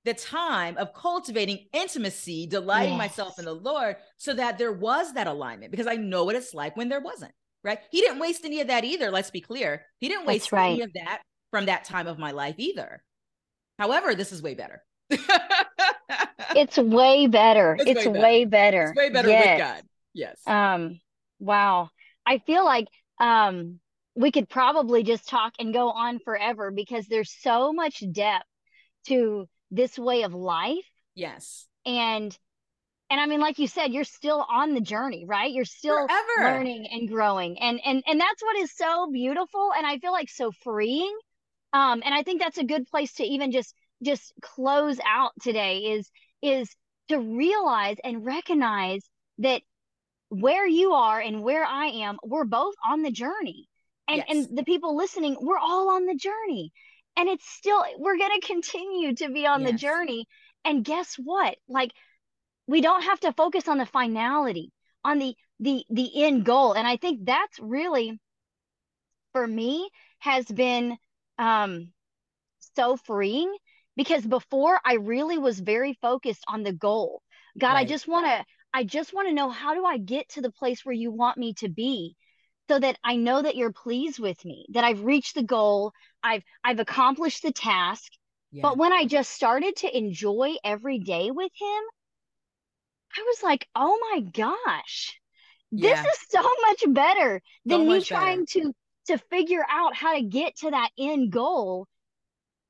the 0.04 0.14
time 0.14 0.78
of 0.78 0.94
cultivating 0.94 1.66
intimacy, 1.72 2.46
delighting 2.46 2.94
yes. 2.94 2.98
myself 2.98 3.38
in 3.38 3.44
the 3.44 3.52
Lord, 3.52 3.96
so 4.16 4.32
that 4.34 4.58
there 4.58 4.72
was 4.72 5.12
that 5.14 5.26
alignment 5.26 5.70
because 5.70 5.86
I 5.86 5.96
know 5.96 6.24
what 6.24 6.36
it's 6.36 6.54
like 6.54 6.76
when 6.76 6.88
there 6.88 7.00
wasn't, 7.00 7.32
right? 7.62 7.78
He 7.90 8.00
didn't 8.00 8.18
waste 8.18 8.44
any 8.44 8.60
of 8.60 8.68
that 8.68 8.84
either. 8.84 9.10
Let's 9.10 9.30
be 9.30 9.40
clear. 9.40 9.84
He 9.98 10.08
didn't 10.08 10.26
waste 10.26 10.52
right. 10.52 10.72
any 10.72 10.82
of 10.82 10.92
that 10.94 11.20
from 11.50 11.66
that 11.66 11.84
time 11.84 12.06
of 12.06 12.18
my 12.18 12.30
life 12.30 12.54
either. 12.58 13.02
However, 13.78 14.14
this 14.14 14.32
is 14.32 14.42
way 14.42 14.54
better. 14.54 14.82
it's 15.10 16.78
way 16.78 17.26
better. 17.26 17.76
It's, 17.80 17.90
it's 17.90 18.06
way, 18.06 18.12
better. 18.12 18.22
way, 18.22 18.44
better. 18.44 18.82
It's 18.84 18.96
way 18.96 19.10
better 19.10 19.28
yes. 19.28 19.46
with 19.46 19.58
God. 19.58 19.82
Yes. 20.14 20.40
Um, 20.46 21.00
wow. 21.38 21.90
I 22.30 22.38
feel 22.38 22.64
like 22.64 22.86
um 23.18 23.80
we 24.14 24.30
could 24.30 24.48
probably 24.48 25.02
just 25.02 25.28
talk 25.28 25.52
and 25.58 25.72
go 25.74 25.90
on 25.90 26.18
forever 26.20 26.70
because 26.70 27.06
there's 27.06 27.34
so 27.40 27.72
much 27.72 28.02
depth 28.12 28.46
to 29.06 29.48
this 29.70 29.98
way 29.98 30.22
of 30.22 30.34
life. 30.34 30.88
Yes. 31.14 31.66
And 31.86 32.36
and 33.10 33.20
I 33.20 33.26
mean, 33.26 33.40
like 33.40 33.58
you 33.58 33.66
said, 33.66 33.92
you're 33.92 34.04
still 34.04 34.46
on 34.48 34.74
the 34.74 34.80
journey, 34.80 35.24
right? 35.26 35.50
You're 35.50 35.64
still 35.64 36.06
Forever. 36.06 36.54
learning 36.54 36.86
and 36.92 37.08
growing. 37.08 37.58
And 37.58 37.80
and 37.84 38.02
and 38.06 38.20
that's 38.20 38.42
what 38.42 38.56
is 38.56 38.72
so 38.76 39.10
beautiful 39.10 39.72
and 39.76 39.84
I 39.86 39.98
feel 39.98 40.12
like 40.12 40.28
so 40.30 40.52
freeing. 40.52 41.16
Um, 41.72 42.02
and 42.04 42.14
I 42.14 42.22
think 42.22 42.40
that's 42.40 42.58
a 42.58 42.64
good 42.64 42.86
place 42.86 43.12
to 43.14 43.24
even 43.24 43.50
just 43.50 43.74
just 44.02 44.32
close 44.40 44.98
out 45.04 45.32
today 45.42 45.78
is 45.78 46.10
is 46.42 46.74
to 47.08 47.18
realize 47.18 47.96
and 48.04 48.24
recognize 48.24 49.02
that 49.38 49.62
where 50.30 50.66
you 50.66 50.92
are 50.92 51.20
and 51.20 51.42
where 51.42 51.64
I 51.64 51.86
am, 51.86 52.18
we're 52.24 52.44
both 52.44 52.74
on 52.88 53.02
the 53.02 53.12
journey. 53.12 53.68
And 54.08 54.24
yes. 54.26 54.26
and 54.28 54.58
the 54.58 54.64
people 54.64 54.96
listening, 54.96 55.36
we're 55.40 55.58
all 55.58 55.90
on 55.90 56.06
the 56.06 56.16
journey 56.16 56.72
and 57.16 57.28
it's 57.28 57.48
still 57.48 57.84
we're 57.98 58.16
going 58.16 58.40
to 58.40 58.46
continue 58.46 59.14
to 59.14 59.28
be 59.28 59.46
on 59.46 59.62
yes. 59.62 59.70
the 59.70 59.76
journey 59.76 60.26
and 60.64 60.84
guess 60.84 61.14
what 61.16 61.56
like 61.68 61.92
we 62.66 62.80
don't 62.80 63.02
have 63.02 63.20
to 63.20 63.32
focus 63.32 63.68
on 63.68 63.78
the 63.78 63.86
finality 63.86 64.72
on 65.04 65.18
the 65.18 65.34
the 65.60 65.84
the 65.90 66.24
end 66.24 66.44
goal 66.44 66.72
and 66.72 66.86
i 66.86 66.96
think 66.96 67.24
that's 67.24 67.58
really 67.60 68.18
for 69.32 69.46
me 69.46 69.88
has 70.18 70.44
been 70.46 70.96
um 71.38 71.88
so 72.76 72.96
freeing 72.96 73.54
because 73.96 74.24
before 74.24 74.78
i 74.84 74.94
really 74.94 75.38
was 75.38 75.58
very 75.58 75.98
focused 76.00 76.44
on 76.48 76.62
the 76.62 76.72
goal 76.72 77.22
god 77.58 77.74
right. 77.74 77.80
i 77.80 77.84
just 77.84 78.08
want 78.08 78.26
to 78.26 78.44
i 78.72 78.84
just 78.84 79.12
want 79.12 79.28
to 79.28 79.34
know 79.34 79.50
how 79.50 79.74
do 79.74 79.84
i 79.84 79.98
get 79.98 80.28
to 80.28 80.40
the 80.40 80.52
place 80.52 80.84
where 80.84 80.94
you 80.94 81.10
want 81.10 81.38
me 81.38 81.54
to 81.54 81.68
be 81.68 82.16
so 82.70 82.78
that 82.78 83.00
I 83.02 83.16
know 83.16 83.42
that 83.42 83.56
you're 83.56 83.72
pleased 83.72 84.20
with 84.20 84.44
me, 84.44 84.64
that 84.68 84.84
I've 84.84 85.02
reached 85.02 85.34
the 85.34 85.42
goal, 85.42 85.92
I've 86.22 86.44
I've 86.62 86.78
accomplished 86.78 87.42
the 87.42 87.50
task. 87.50 88.12
Yeah. 88.52 88.62
But 88.62 88.78
when 88.78 88.92
I 88.92 89.06
just 89.06 89.32
started 89.32 89.74
to 89.78 89.96
enjoy 89.96 90.54
every 90.62 91.00
day 91.00 91.32
with 91.32 91.50
him, 91.52 91.82
I 93.16 93.22
was 93.26 93.42
like, 93.42 93.66
"Oh 93.74 93.98
my 94.12 94.20
gosh. 94.20 95.18
This 95.72 95.98
yeah. 95.98 96.04
is 96.04 96.18
so 96.28 96.42
much 96.68 96.84
better 96.94 97.42
than 97.64 97.80
so 97.80 97.84
me 97.86 98.04
trying 98.04 98.44
better. 98.44 98.60
to 98.60 98.72
to 99.08 99.18
figure 99.18 99.66
out 99.68 99.96
how 99.96 100.14
to 100.14 100.22
get 100.22 100.54
to 100.58 100.70
that 100.70 100.90
end 100.96 101.32
goal." 101.32 101.88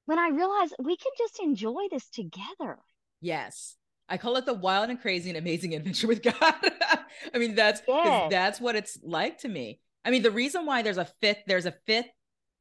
When 0.06 0.18
I 0.18 0.28
realized 0.28 0.76
we 0.78 0.96
can 0.96 1.12
just 1.18 1.40
enjoy 1.40 1.88
this 1.90 2.08
together. 2.08 2.78
Yes. 3.20 3.76
I 4.10 4.18
call 4.18 4.36
it 4.36 4.44
the 4.44 4.54
wild 4.54 4.90
and 4.90 5.00
crazy 5.00 5.30
and 5.30 5.38
amazing 5.38 5.74
adventure 5.76 6.06
with 6.06 6.22
God. 6.22 6.34
I 6.38 7.38
mean, 7.38 7.54
that's 7.54 7.80
yes. 7.86 8.30
that's 8.30 8.60
what 8.60 8.76
it's 8.76 8.98
like 9.02 9.38
to 9.38 9.48
me. 9.48 9.80
I 10.04 10.10
mean, 10.10 10.22
the 10.22 10.30
reason 10.30 10.66
why 10.66 10.82
there's 10.82 10.98
a 10.98 11.08
fifth, 11.20 11.38
there's 11.46 11.66
a 11.66 11.74
fifth 11.86 12.08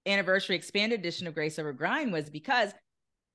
anniversary 0.06 0.56
expanded 0.56 1.00
edition 1.00 1.28
of 1.28 1.34
Grace 1.34 1.60
Over 1.60 1.74
Grind 1.74 2.12
was 2.12 2.30
because 2.30 2.72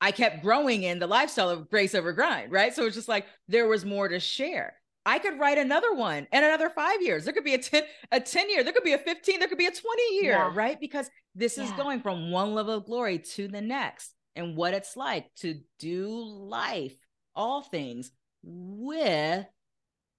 I 0.01 0.11
kept 0.11 0.43
growing 0.43 0.83
in 0.83 0.99
the 0.99 1.07
lifestyle 1.07 1.51
of 1.51 1.71
Grace 1.71 1.95
Over 1.95 2.13
Grind, 2.13 2.53
right? 2.53 2.75
So 2.75 2.85
it's 2.85 2.97
just 2.97 3.09
like 3.09 3.27
there 3.49 3.67
was 3.67 3.85
more 3.85 4.09
to 4.09 4.21
share. 4.21 4.75
I 5.07 5.19
could 5.19 5.39
write 5.39 5.59
another 5.59 5.95
one 5.95 6.27
and 6.33 6.45
another 6.45 6.71
five 6.71 7.03
years. 7.03 7.25
There 7.25 7.35
could 7.35 7.45
be 7.45 7.55
a 7.55 7.59
10, 7.59 7.83
a 8.11 8.21
10 8.21 8.51
year, 8.51 8.65
there 8.65 8.73
could 8.73 8.85
be 8.85 8.95
a 8.95 8.99
15, 8.99 9.39
there 9.39 9.49
could 9.49 9.59
be 9.59 9.67
a 9.67 9.71
20 9.71 10.15
year, 10.15 10.33
yeah. 10.33 10.51
right? 10.55 10.81
Because 10.81 11.11
this 11.35 11.59
yeah. 11.59 11.65
is 11.65 11.73
going 11.73 12.01
from 12.01 12.31
one 12.31 12.55
level 12.55 12.75
of 12.75 12.87
glory 12.87 13.19
to 13.19 13.49
the 13.49 13.61
next 13.61 14.15
and 14.35 14.57
what 14.57 14.75
it's 14.75 14.97
like 14.97 15.27
to 15.37 15.61
do 15.79 16.09
life, 16.09 16.97
all 17.35 17.63
things 17.63 18.11
with 18.43 19.47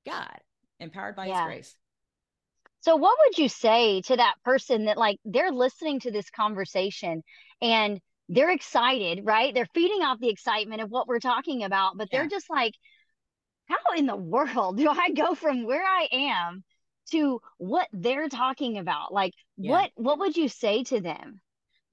God, 0.06 0.40
empowered 0.80 1.16
by 1.16 1.28
yeah. 1.28 1.46
his 1.46 1.46
grace. 1.46 1.76
So, 2.82 2.96
what 2.96 3.18
would 3.26 3.38
you 3.38 3.50
say 3.50 4.02
to 4.02 4.18
that 4.18 4.36
person 4.44 4.86
that, 4.86 4.98
like, 4.98 5.20
they're 5.26 5.52
listening 5.52 6.02
to 6.02 6.12
this 6.12 6.30
conversation 6.30 7.24
and 7.62 8.00
they're 8.30 8.52
excited, 8.52 9.22
right? 9.24 9.54
They're 9.54 9.68
feeding 9.74 10.02
off 10.02 10.20
the 10.20 10.30
excitement 10.30 10.82
of 10.82 10.92
what 10.92 11.08
we're 11.08 11.20
talking 11.20 11.64
about, 11.64 11.98
but 11.98 12.10
yeah. 12.12 12.20
they're 12.20 12.30
just 12.30 12.50
like, 12.50 12.74
how 13.66 13.98
in 13.98 14.06
the 14.06 14.16
world 14.16 14.78
do 14.78 14.90
I 14.90 15.12
go 15.12 15.36
from 15.36 15.66
where 15.66 15.84
I 15.84 16.08
am 16.12 16.64
to 17.12 17.42
what 17.58 17.88
they're 17.92 18.30
talking 18.30 18.78
about? 18.78 19.14
Like, 19.14 19.34
yeah. 19.58 19.72
what 19.72 19.92
what 19.96 20.20
would 20.20 20.38
you 20.38 20.50
say 20.50 20.84
to 20.86 21.02
them? 21.02 21.42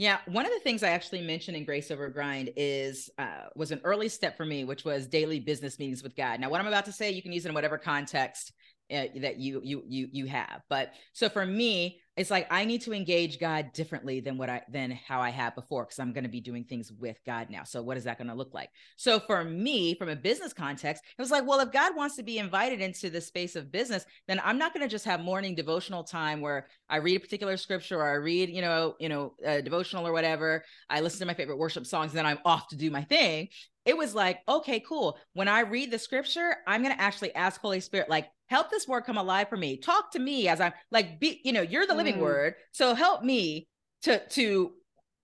Yeah, 0.03 0.19
one 0.27 0.45
of 0.45 0.51
the 0.51 0.59
things 0.59 0.83
I 0.83 0.88
actually 0.88 1.21
mentioned 1.21 1.57
in 1.57 1.65
Grace 1.65 1.93
Over 1.93 2.09
Grind 2.09 2.51
is 2.57 3.09
uh, 3.19 3.51
was 3.55 3.71
an 3.71 3.81
early 3.85 4.09
step 4.09 4.37
for 4.37 4.45
me, 4.45 4.65
which 4.65 4.85
was 4.85 5.07
daily 5.07 5.38
business 5.38 5.79
meetings 5.79 6.03
with 6.03 6.17
God. 6.17 6.41
Now, 6.41 6.51
what 6.51 6.61
I'm 6.61 6.67
about 6.67 6.87
to 6.87 6.93
say, 6.93 7.12
you 7.12 7.23
can 7.23 7.31
use 7.31 7.45
it 7.45 7.51
in 7.51 7.55
whatever 7.55 7.79
context 7.79 8.51
uh, 8.92 9.07
that 9.20 9.38
you 9.38 9.61
you 9.64 9.83
you 9.87 10.09
you 10.12 10.26
have. 10.26 10.62
But 10.68 10.92
so 11.12 11.28
for 11.28 11.44
me, 11.46 12.00
it's 12.16 12.31
like 12.31 12.46
I 12.50 12.66
need 12.66 12.83
to 12.83 12.92
engage 12.92 13.40
God 13.40 13.72
differently 13.72 14.20
than 14.20 14.37
what 14.37 14.50
I 14.50 14.62
than 14.68 14.90
how 14.90 15.20
I 15.20 15.31
had 15.31 15.55
before 15.55 15.85
because 15.85 15.98
I'm 15.98 16.12
going 16.12 16.24
to 16.24 16.31
be 16.31 16.40
doing 16.40 16.64
things 16.64 16.92
with 16.92 17.18
God 17.24 17.48
now. 17.48 17.64
So 17.64 17.83
what 17.83 17.96
is 17.96 18.05
that 18.05 18.18
going 18.18 18.28
to 18.28 18.35
look 18.35 18.52
like? 18.52 18.68
So 18.96 19.18
for 19.18 19.44
me, 19.44 19.94
from 19.94 20.11
a 20.11 20.16
business 20.16 20.52
context, 20.52 21.02
it 21.18 21.22
was 21.22 21.31
like, 21.31 21.46
well, 21.46 21.61
if 21.61 21.72
God 21.72 21.96
wants 21.96 22.16
to 22.16 22.22
be 22.22 22.38
invited 22.38 22.81
into 22.81 23.09
the 23.09 23.20
space 23.20 23.57
of 23.57 23.72
business, 23.72 24.05
then 24.28 24.42
I'm 24.44 24.59
not 24.59 24.74
going 24.74 24.87
to 24.87 24.90
just 24.90 25.07
have 25.07 25.20
morning 25.20 25.55
devotional 25.55 26.05
time 26.05 26.40
where 26.40 26.68
I 26.90 26.96
read 26.96 27.16
a 27.16 27.20
particular 27.20 27.57
scripture 27.57 27.98
or 27.98 28.11
I 28.11 28.16
read, 28.16 28.50
you 28.50 28.61
know, 28.61 28.94
you 29.00 29.09
know, 29.09 29.35
a 29.42 29.62
devotional 29.62 30.07
or 30.07 30.12
whatever. 30.12 30.64
I 30.90 31.00
listen 31.00 31.20
to 31.20 31.26
my 31.26 31.35
favorite 31.35 31.59
worship 31.59 31.87
songs, 31.87 32.12
and 32.12 32.18
then 32.18 32.26
I'm 32.26 32.38
off 32.44 32.68
to 32.68 32.76
do 32.76 32.90
my 32.90 33.02
thing 33.02 33.48
it 33.85 33.96
was 33.96 34.14
like, 34.14 34.38
okay, 34.48 34.81
cool. 34.81 35.18
When 35.35 35.48
I 35.48 35.61
read 35.61 35.90
the 35.90 35.98
scripture, 35.98 36.57
I'm 36.66 36.83
going 36.83 36.94
to 36.94 37.02
actually 37.02 37.35
ask 37.35 37.61
Holy 37.61 37.81
Spirit, 37.81 38.09
like, 38.09 38.28
help 38.53 38.71
this 38.71 38.87
word 38.87 39.05
come 39.05 39.17
alive 39.17 39.49
for 39.49 39.57
me. 39.57 39.79
Talk 39.79 40.12
to 40.12 40.19
me 40.19 40.47
as 40.47 40.61
I'm 40.61 40.73
like, 40.91 41.19
be, 41.19 41.41
you 41.43 41.53
know, 41.53 41.62
you're 41.62 41.87
the 41.87 41.95
living 41.95 42.17
mm. 42.17 42.21
word. 42.21 42.55
So 42.73 42.95
help 42.95 43.25
me 43.25 43.67
to, 44.03 44.21
to 44.29 44.73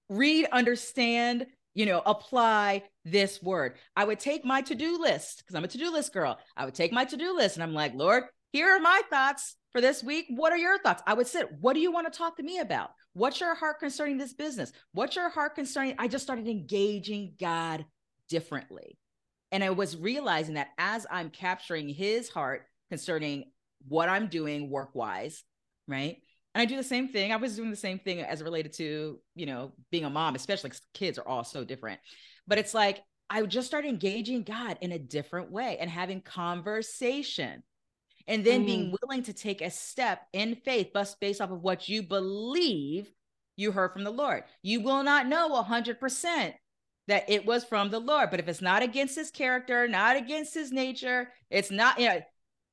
read, 0.09 0.47
understand, 0.51 1.47
you 1.75 1.85
know, 1.85 2.03
apply 2.07 2.85
this 3.05 3.43
word. 3.43 3.75
I 3.95 4.05
would 4.05 4.19
take 4.19 4.47
my 4.47 4.63
to-do 4.63 4.99
list 4.99 5.39
because 5.39 5.55
I'm 5.55 5.65
a 5.65 5.69
to-do 5.69 5.93
list 5.93 6.15
girl. 6.15 6.39
I 6.57 6.65
would 6.65 6.75
take 6.75 6.91
my 6.91 7.05
to-do 7.05 7.37
list 7.37 7.57
and 7.57 7.63
I'm 7.63 7.75
like, 7.75 7.93
Lord, 7.95 8.25
here 8.51 8.69
are 8.75 8.81
my 8.81 9.03
thoughts 9.11 9.57
for 9.73 9.83
this 9.83 10.03
week. 10.03 10.25
What 10.31 10.53
are 10.53 10.59
your 10.59 10.79
thoughts? 10.79 11.03
I 11.07 11.13
would 11.13 11.27
sit, 11.27 11.49
what 11.61 11.75
do 11.75 11.81
you 11.81 11.93
want 11.93 12.11
to 12.11 12.19
talk 12.19 12.39
to 12.39 12.43
me 12.43 12.61
about? 12.61 12.93
What's 13.13 13.41
your 13.41 13.55
heart 13.55 13.79
concerning 13.79 14.17
this 14.17 14.33
business? 14.33 14.73
What's 14.93 15.17
your 15.17 15.29
heart 15.29 15.55
concerning? 15.55 15.97
I 15.99 16.09
just 16.09 16.25
started 16.25 16.49
engaging 16.49 17.35
God 17.39 17.85
differently. 18.31 18.97
And 19.53 19.63
I 19.63 19.71
was 19.71 19.99
realizing 19.99 20.55
that 20.55 20.69
as 20.79 21.07
I'm 21.11 21.29
capturing 21.29 21.91
his 21.91 22.31
heart 22.31 22.65
concerning 22.89 23.45
what 23.87 24.09
I'm 24.09 24.29
doing 24.29 24.71
work 24.71 24.95
wise, 24.95 25.45
right? 25.87 26.17
And 26.55 26.63
I 26.63 26.65
do 26.65 26.77
the 26.77 26.83
same 26.83 27.09
thing. 27.09 27.33
I 27.33 27.37
was 27.37 27.57
doing 27.57 27.71
the 27.71 27.77
same 27.77 27.99
thing 27.99 28.21
as 28.21 28.43
related 28.43 28.73
to, 28.75 29.21
you 29.35 29.47
know, 29.47 29.73
being 29.91 30.05
a 30.05 30.11
mom, 30.11 30.35
especially 30.35 30.71
because 30.71 30.83
kids 30.95 31.19
are 31.19 31.29
all 31.29 31.45
so 31.45 31.65
different. 31.65 32.01
But 32.47 32.59
it's 32.59 32.75
like 32.75 33.03
I 33.31 33.43
just 33.43 33.67
started 33.67 33.89
engaging 33.89 34.43
God 34.43 34.79
in 34.81 34.93
a 34.93 34.99
different 34.99 35.51
way 35.51 35.77
and 35.79 35.91
having 35.91 36.21
conversation. 36.21 37.63
And 38.27 38.45
then 38.45 38.63
mm. 38.63 38.67
being 38.67 38.97
willing 39.01 39.23
to 39.25 39.33
take 39.33 39.61
a 39.61 39.71
step 39.71 40.23
in 40.33 40.57
faith, 40.65 40.89
based 41.21 41.41
off 41.41 41.51
of 41.51 41.63
what 41.63 41.89
you 41.89 42.03
believe 42.03 43.11
you 43.57 43.73
heard 43.73 43.93
from 43.93 44.05
the 44.05 44.11
Lord. 44.11 44.45
You 44.63 44.81
will 44.81 45.03
not 45.03 45.27
know 45.27 45.63
100% 45.63 46.55
that 47.09 47.29
it 47.29 47.47
was 47.47 47.65
from 47.65 47.91
the 47.91 47.99
Lord. 47.99 48.31
But 48.31 48.41
if 48.41 48.49
it's 48.49 48.63
not 48.63 48.83
against 48.83 49.17
his 49.17 49.31
character, 49.31 49.89
not 49.89 50.17
against 50.17 50.55
his 50.55 50.73
nature, 50.73 51.31
it's 51.51 51.71
not, 51.71 51.99
you 51.99 52.09
know, 52.09 52.21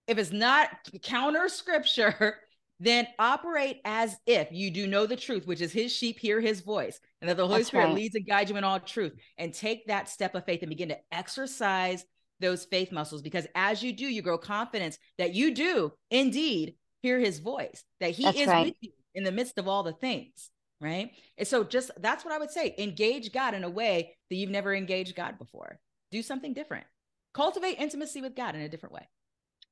if 0.08 0.18
it's 0.18 0.32
not 0.32 0.70
counter 1.04 1.48
scripture, 1.50 2.38
then 2.80 3.08
operate 3.20 3.80
as 3.86 4.18
if 4.26 4.50
you 4.52 4.70
do 4.70 4.86
know 4.86 5.06
the 5.06 5.16
truth, 5.16 5.48
which 5.48 5.62
is 5.62 5.72
his 5.72 5.92
sheep 5.94 6.20
hear 6.20 6.42
his 6.42 6.62
voice, 6.62 7.00
and 7.22 7.30
that 7.30 7.38
the 7.38 7.48
Holy 7.48 7.60
That's 7.60 7.70
Spirit 7.70 7.86
right. 7.86 7.96
leads 7.96 8.16
and 8.16 8.28
guides 8.28 8.52
you 8.52 8.58
in 8.58 8.64
all 8.64 8.80
truth. 8.80 9.14
And 9.38 9.54
take 9.54 9.88
that 9.88 10.10
step 10.10 10.36
of 10.36 10.46
faith 10.46 10.62
and 10.62 10.70
begin 10.70 10.90
to 10.90 10.98
exercise 11.12 12.06
those 12.42 12.66
faith 12.66 12.92
muscles 12.92 13.22
because 13.22 13.48
as 13.56 13.82
you 13.82 13.94
do, 13.94 14.06
you 14.06 14.22
grow 14.22 14.38
confidence 14.38 14.98
that 15.18 15.34
you 15.34 15.54
do 15.54 15.94
indeed 16.12 16.76
hear 17.02 17.18
his 17.18 17.40
voice, 17.40 17.84
that 18.02 18.12
he 18.12 18.24
That's 18.24 18.38
is 18.38 18.48
right. 18.48 18.66
with 18.66 18.76
you 18.82 18.92
in 19.14 19.24
the 19.24 19.32
midst 19.32 19.58
of 19.58 19.70
all 19.70 19.84
the 19.84 19.94
things 19.94 20.50
right? 20.82 21.12
And 21.38 21.48
so 21.48 21.64
just 21.64 21.92
that's 22.00 22.26
what 22.26 22.34
I 22.34 22.38
would 22.38 22.52
say. 22.52 22.76
Engage 22.78 23.32
God 23.32 23.54
in 23.54 23.64
a 23.64 23.70
way 23.70 24.16
that 24.30 24.36
you've 24.36 24.50
never 24.50 24.74
engaged 24.74 25.16
God 25.16 25.38
before. 25.38 25.80
Do 26.12 26.22
something 26.22 26.54
different. 26.54 26.86
Cultivate 27.34 27.80
intimacy 27.80 28.22
with 28.22 28.36
God 28.36 28.56
in 28.56 28.62
a 28.62 28.70
different 28.70 28.94
way. 28.94 29.08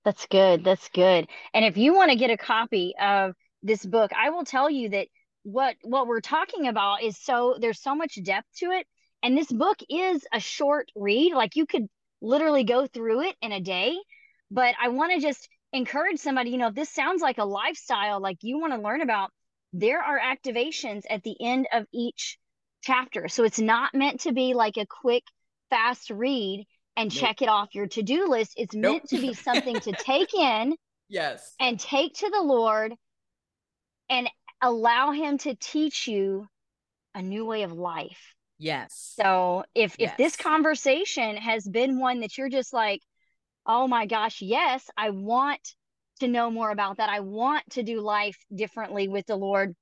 That's 0.06 0.26
good. 0.28 0.63
That's 0.63 0.89
good. 0.89 1.28
And 1.54 1.66
if 1.66 1.78
you 1.78 1.94
want 1.94 2.12
to 2.12 2.18
get 2.18 2.30
a 2.30 2.38
copy 2.38 2.94
of 3.00 3.34
this 3.62 3.86
book, 3.86 4.12
I 4.13 4.32
will 4.32 4.44
tell 4.44 4.70
you 4.70 4.89
that 4.89 5.08
what 5.44 5.76
what 5.84 6.08
we're 6.08 6.22
talking 6.22 6.68
about 6.68 7.04
is 7.04 7.18
so 7.18 7.58
there's 7.60 7.82
so 7.82 7.96
much 7.96 8.18
depth 8.24 8.48
to 8.58 8.72
it 8.72 8.88
and 9.22 9.38
this 9.38 9.52
book 9.52 9.78
is 9.89 10.26
a 10.34 10.39
short 10.39 10.89
read 10.96 11.34
like 11.34 11.58
you 11.58 11.66
could 11.66 11.86
literally 12.22 12.63
go 12.63 12.88
through 12.88 13.20
it 13.24 13.36
in 13.42 13.52
a 13.52 13.60
day 13.60 13.94
but 14.50 14.74
i 14.82 14.88
want 14.88 15.12
to 15.12 15.20
just 15.20 15.50
encourage 15.74 16.18
somebody 16.18 16.52
you 16.52 16.58
know 16.58 16.68
if 16.68 16.76
this 16.76 16.89
sounds 16.89 17.22
like 17.22 17.39
a 17.39 17.44
lifestyle 17.44 18.22
like 18.22 18.38
you 18.39 18.58
want 18.58 18.72
to 18.72 18.80
learn 18.80 19.02
about 19.02 19.32
there 19.74 20.02
are 20.02 20.20
activations 20.20 21.02
at 21.10 21.24
the 21.24 21.36
end 21.42 21.68
of 21.74 21.86
each 21.92 22.38
chapter. 22.84 23.28
So 23.28 23.44
it's 23.44 23.60
not 23.60 23.96
meant 23.96 24.22
to 24.22 24.32
be 24.32 24.54
like 24.54 24.78
a 24.78 24.86
quick, 24.86 25.24
fast 25.70 26.12
read 26.12 26.66
and 26.95 27.13
nope. 27.13 27.19
check 27.19 27.41
it 27.41 27.49
off 27.49 27.73
your 27.73 27.88
to 27.88 28.03
do 28.03 28.27
list. 28.27 28.53
It's 28.58 28.75
nope. 28.75 28.93
meant 28.93 29.10
to 29.10 29.19
be 29.19 29.34
something 29.34 29.79
to 29.82 29.91
take 29.99 30.34
in. 30.34 30.75
Yes. 31.10 31.53
And 31.60 31.79
take 31.79 32.15
to 32.15 32.29
the 32.29 32.41
Lord 32.41 32.93
and 34.10 34.29
allow 34.62 35.12
Him 35.12 35.38
to 35.39 35.56
teach 35.56 36.08
you 36.08 36.47
a 37.13 37.21
new 37.21 37.45
way 37.45 37.63
of 37.63 37.71
life. 37.71 38.34
Yes. 38.58 39.13
So 39.19 39.63
if 39.75 39.95
yes. 39.97 40.12
if 40.12 40.17
this 40.17 40.38
conversation 40.38 41.38
has 41.38 41.67
been 41.67 41.99
one 41.99 42.21
that 42.21 42.38
you're 42.38 42.49
just 42.49 42.73
like, 42.73 43.01
oh 43.65 43.88
my 43.88 44.06
gosh, 44.06 44.41
yes, 44.41 44.89
I 44.97 45.10
want 45.10 45.60
to 46.19 46.27
know 46.27 46.49
more 46.49 46.71
about 46.71 46.97
that. 46.97 47.10
I 47.10 47.19
want 47.21 47.63
to 47.71 47.84
do 47.84 48.01
life 48.01 48.38
differently 48.53 49.08
with 49.08 49.25
the 49.25 49.36
Lord. 49.36 49.75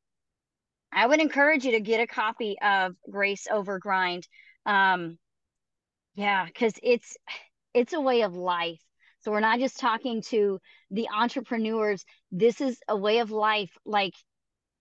I 0.92 1.06
would 1.06 1.22
encourage 1.22 1.64
you 1.66 1.72
to 1.74 1.80
get 1.80 2.02
a 2.02 2.08
copy 2.08 2.58
of 2.62 2.96
Grace 3.10 3.48
Over 3.50 3.80
Grind. 3.80 4.28
Um, 4.66 5.18
yeah, 6.16 6.46
because 6.46 6.74
it's 6.82 7.18
it's 7.74 7.94
a 7.94 8.02
way 8.02 8.22
of 8.22 8.36
life. 8.36 8.82
So 9.22 9.32
we're 9.32 9.40
not 9.40 9.60
just 9.60 9.80
talking 9.80 10.22
to 10.30 10.60
the 10.90 11.08
entrepreneurs. 11.16 12.04
This 12.32 12.60
is 12.60 12.80
a 12.88 12.98
way 12.98 13.20
of 13.20 13.32
life 13.32 13.72
like 13.86 14.14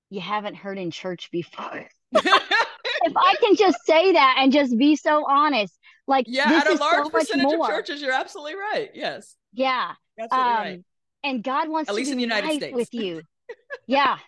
you 0.09 0.21
haven't 0.21 0.55
heard 0.55 0.79
in 0.79 0.91
church 0.91 1.31
before. 1.31 1.87
if 2.13 3.13
I 3.17 3.35
can 3.41 3.55
just 3.57 3.85
say 3.85 4.13
that 4.13 4.37
and 4.39 4.53
just 4.53 4.77
be 4.77 4.97
so 4.97 5.25
honest, 5.29 5.79
like 6.07 6.25
yeah, 6.29 6.51
at 6.51 6.67
a 6.67 6.75
large 6.75 7.05
so 7.05 7.11
percentage 7.11 7.53
of 7.53 7.67
churches, 7.67 8.01
you're 8.01 8.13
absolutely 8.13 8.55
right. 8.55 8.91
Yes. 8.95 9.37
Yeah. 9.53 9.93
Absolutely 10.19 10.53
um, 10.53 10.59
right 10.59 10.85
and 11.23 11.43
God 11.43 11.69
wants 11.69 11.89
at 11.89 11.95
least 11.95 12.11
in 12.11 12.17
the 12.17 12.23
United 12.23 12.53
States 12.55 12.75
with 12.75 12.93
you. 12.93 13.23
yeah, 13.87 14.19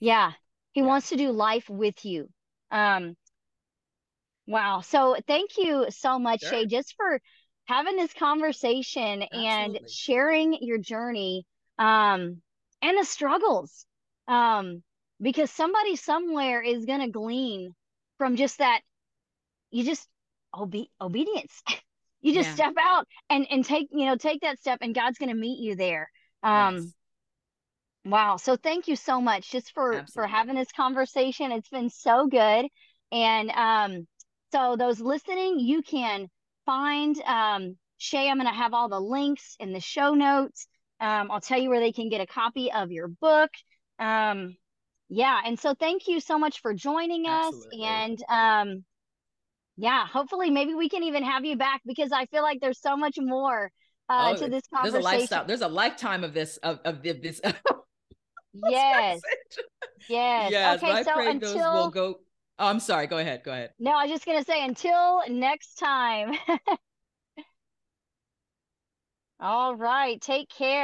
yeah, 0.00 0.32
He 0.72 0.80
yeah. 0.80 0.86
wants 0.86 1.10
to 1.10 1.16
do 1.16 1.30
life 1.30 1.68
with 1.68 2.04
you. 2.04 2.28
Um, 2.70 3.16
wow. 4.48 4.80
So 4.80 5.16
thank 5.26 5.50
you 5.58 5.86
so 5.90 6.18
much, 6.18 6.40
sure. 6.40 6.52
Shae, 6.52 6.68
just 6.68 6.94
for 6.96 7.20
having 7.66 7.96
this 7.96 8.12
conversation 8.14 9.22
Absolutely. 9.22 9.46
and 9.46 9.78
sharing 9.88 10.58
your 10.62 10.78
journey 10.78 11.44
um, 11.78 12.40
and 12.82 12.98
the 12.98 13.04
struggles. 13.04 13.86
Um, 14.26 14.82
because 15.20 15.50
somebody 15.50 15.96
somewhere 15.96 16.62
is 16.62 16.84
going 16.84 17.00
to 17.00 17.10
glean 17.10 17.74
from 18.16 18.36
just 18.36 18.58
that. 18.58 18.80
You 19.70 19.84
just 19.84 20.06
obe- 20.54 20.88
obedience. 21.00 21.62
you 22.22 22.34
just 22.34 22.50
yeah. 22.50 22.54
step 22.54 22.74
out 22.80 23.06
and 23.28 23.46
and 23.50 23.64
take 23.64 23.88
you 23.90 24.06
know 24.06 24.16
take 24.16 24.40
that 24.40 24.58
step, 24.58 24.78
and 24.80 24.94
God's 24.94 25.18
going 25.18 25.30
to 25.30 25.34
meet 25.34 25.60
you 25.60 25.76
there. 25.76 26.10
Um, 26.42 26.76
yes. 26.76 26.94
Wow. 28.04 28.36
So 28.36 28.56
thank 28.56 28.88
you 28.88 28.96
so 28.96 29.20
much 29.20 29.50
just 29.50 29.72
for 29.74 29.92
Absolutely. 29.92 30.12
for 30.14 30.26
having 30.26 30.54
this 30.54 30.72
conversation. 30.72 31.52
It's 31.52 31.68
been 31.68 31.90
so 31.90 32.26
good. 32.26 32.66
And 33.10 33.50
um, 33.50 34.06
so 34.52 34.76
those 34.76 35.00
listening, 35.00 35.58
you 35.60 35.82
can 35.82 36.28
find 36.66 37.20
um, 37.22 37.76
Shae. 38.00 38.28
I'm 38.28 38.38
going 38.38 38.46
to 38.46 38.52
have 38.52 38.74
all 38.74 38.88
the 38.88 39.00
links 39.00 39.56
in 39.60 39.72
the 39.72 39.80
show 39.80 40.14
notes. 40.14 40.66
Um, 41.00 41.30
I'll 41.30 41.40
tell 41.40 41.58
you 41.58 41.68
where 41.68 41.80
they 41.80 41.92
can 41.92 42.08
get 42.08 42.20
a 42.20 42.26
copy 42.26 42.72
of 42.72 42.90
your 42.90 43.08
book. 43.08 43.50
Um, 43.98 44.56
yeah. 45.08 45.40
And 45.44 45.58
so 45.58 45.74
thank 45.74 46.08
you 46.08 46.20
so 46.20 46.38
much 46.38 46.60
for 46.60 46.74
joining 46.74 47.26
Absolutely. 47.26 47.84
us. 47.84 47.88
And 47.88 48.22
um, 48.28 48.84
yeah, 49.76 50.06
hopefully 50.06 50.50
maybe 50.50 50.74
we 50.74 50.88
can 50.88 51.04
even 51.04 51.22
have 51.24 51.44
you 51.44 51.56
back 51.56 51.82
because 51.86 52.12
I 52.12 52.26
feel 52.26 52.42
like 52.42 52.60
there's 52.60 52.80
so 52.80 52.96
much 52.96 53.16
more 53.18 53.70
uh, 54.08 54.34
oh, 54.34 54.44
to 54.44 54.50
this 54.50 54.64
conversation. 54.72 54.92
There's 54.92 55.04
a 55.04 55.18
lifestyle. 55.18 55.44
There's 55.46 55.60
a 55.60 55.68
lifetime 55.68 56.24
of 56.24 56.34
this 56.34 56.56
of 56.58 56.80
of 56.84 57.02
this. 57.02 57.40
yes. 58.54 59.20
yes. 60.08 60.50
Yes. 60.50 60.82
Okay. 60.82 61.02
So 61.04 61.20
until 61.20 61.74
will 61.74 61.90
go. 61.90 62.16
Oh, 62.58 62.66
I'm 62.66 62.80
sorry. 62.80 63.06
Go 63.06 63.18
ahead. 63.18 63.42
Go 63.44 63.52
ahead. 63.52 63.70
No, 63.78 63.92
I 63.92 64.04
was 64.04 64.10
just 64.10 64.26
gonna 64.26 64.44
say 64.44 64.64
until 64.64 65.22
next 65.28 65.76
time. 65.76 66.34
All 69.40 69.76
right. 69.76 70.20
Take 70.20 70.48
care. 70.48 70.76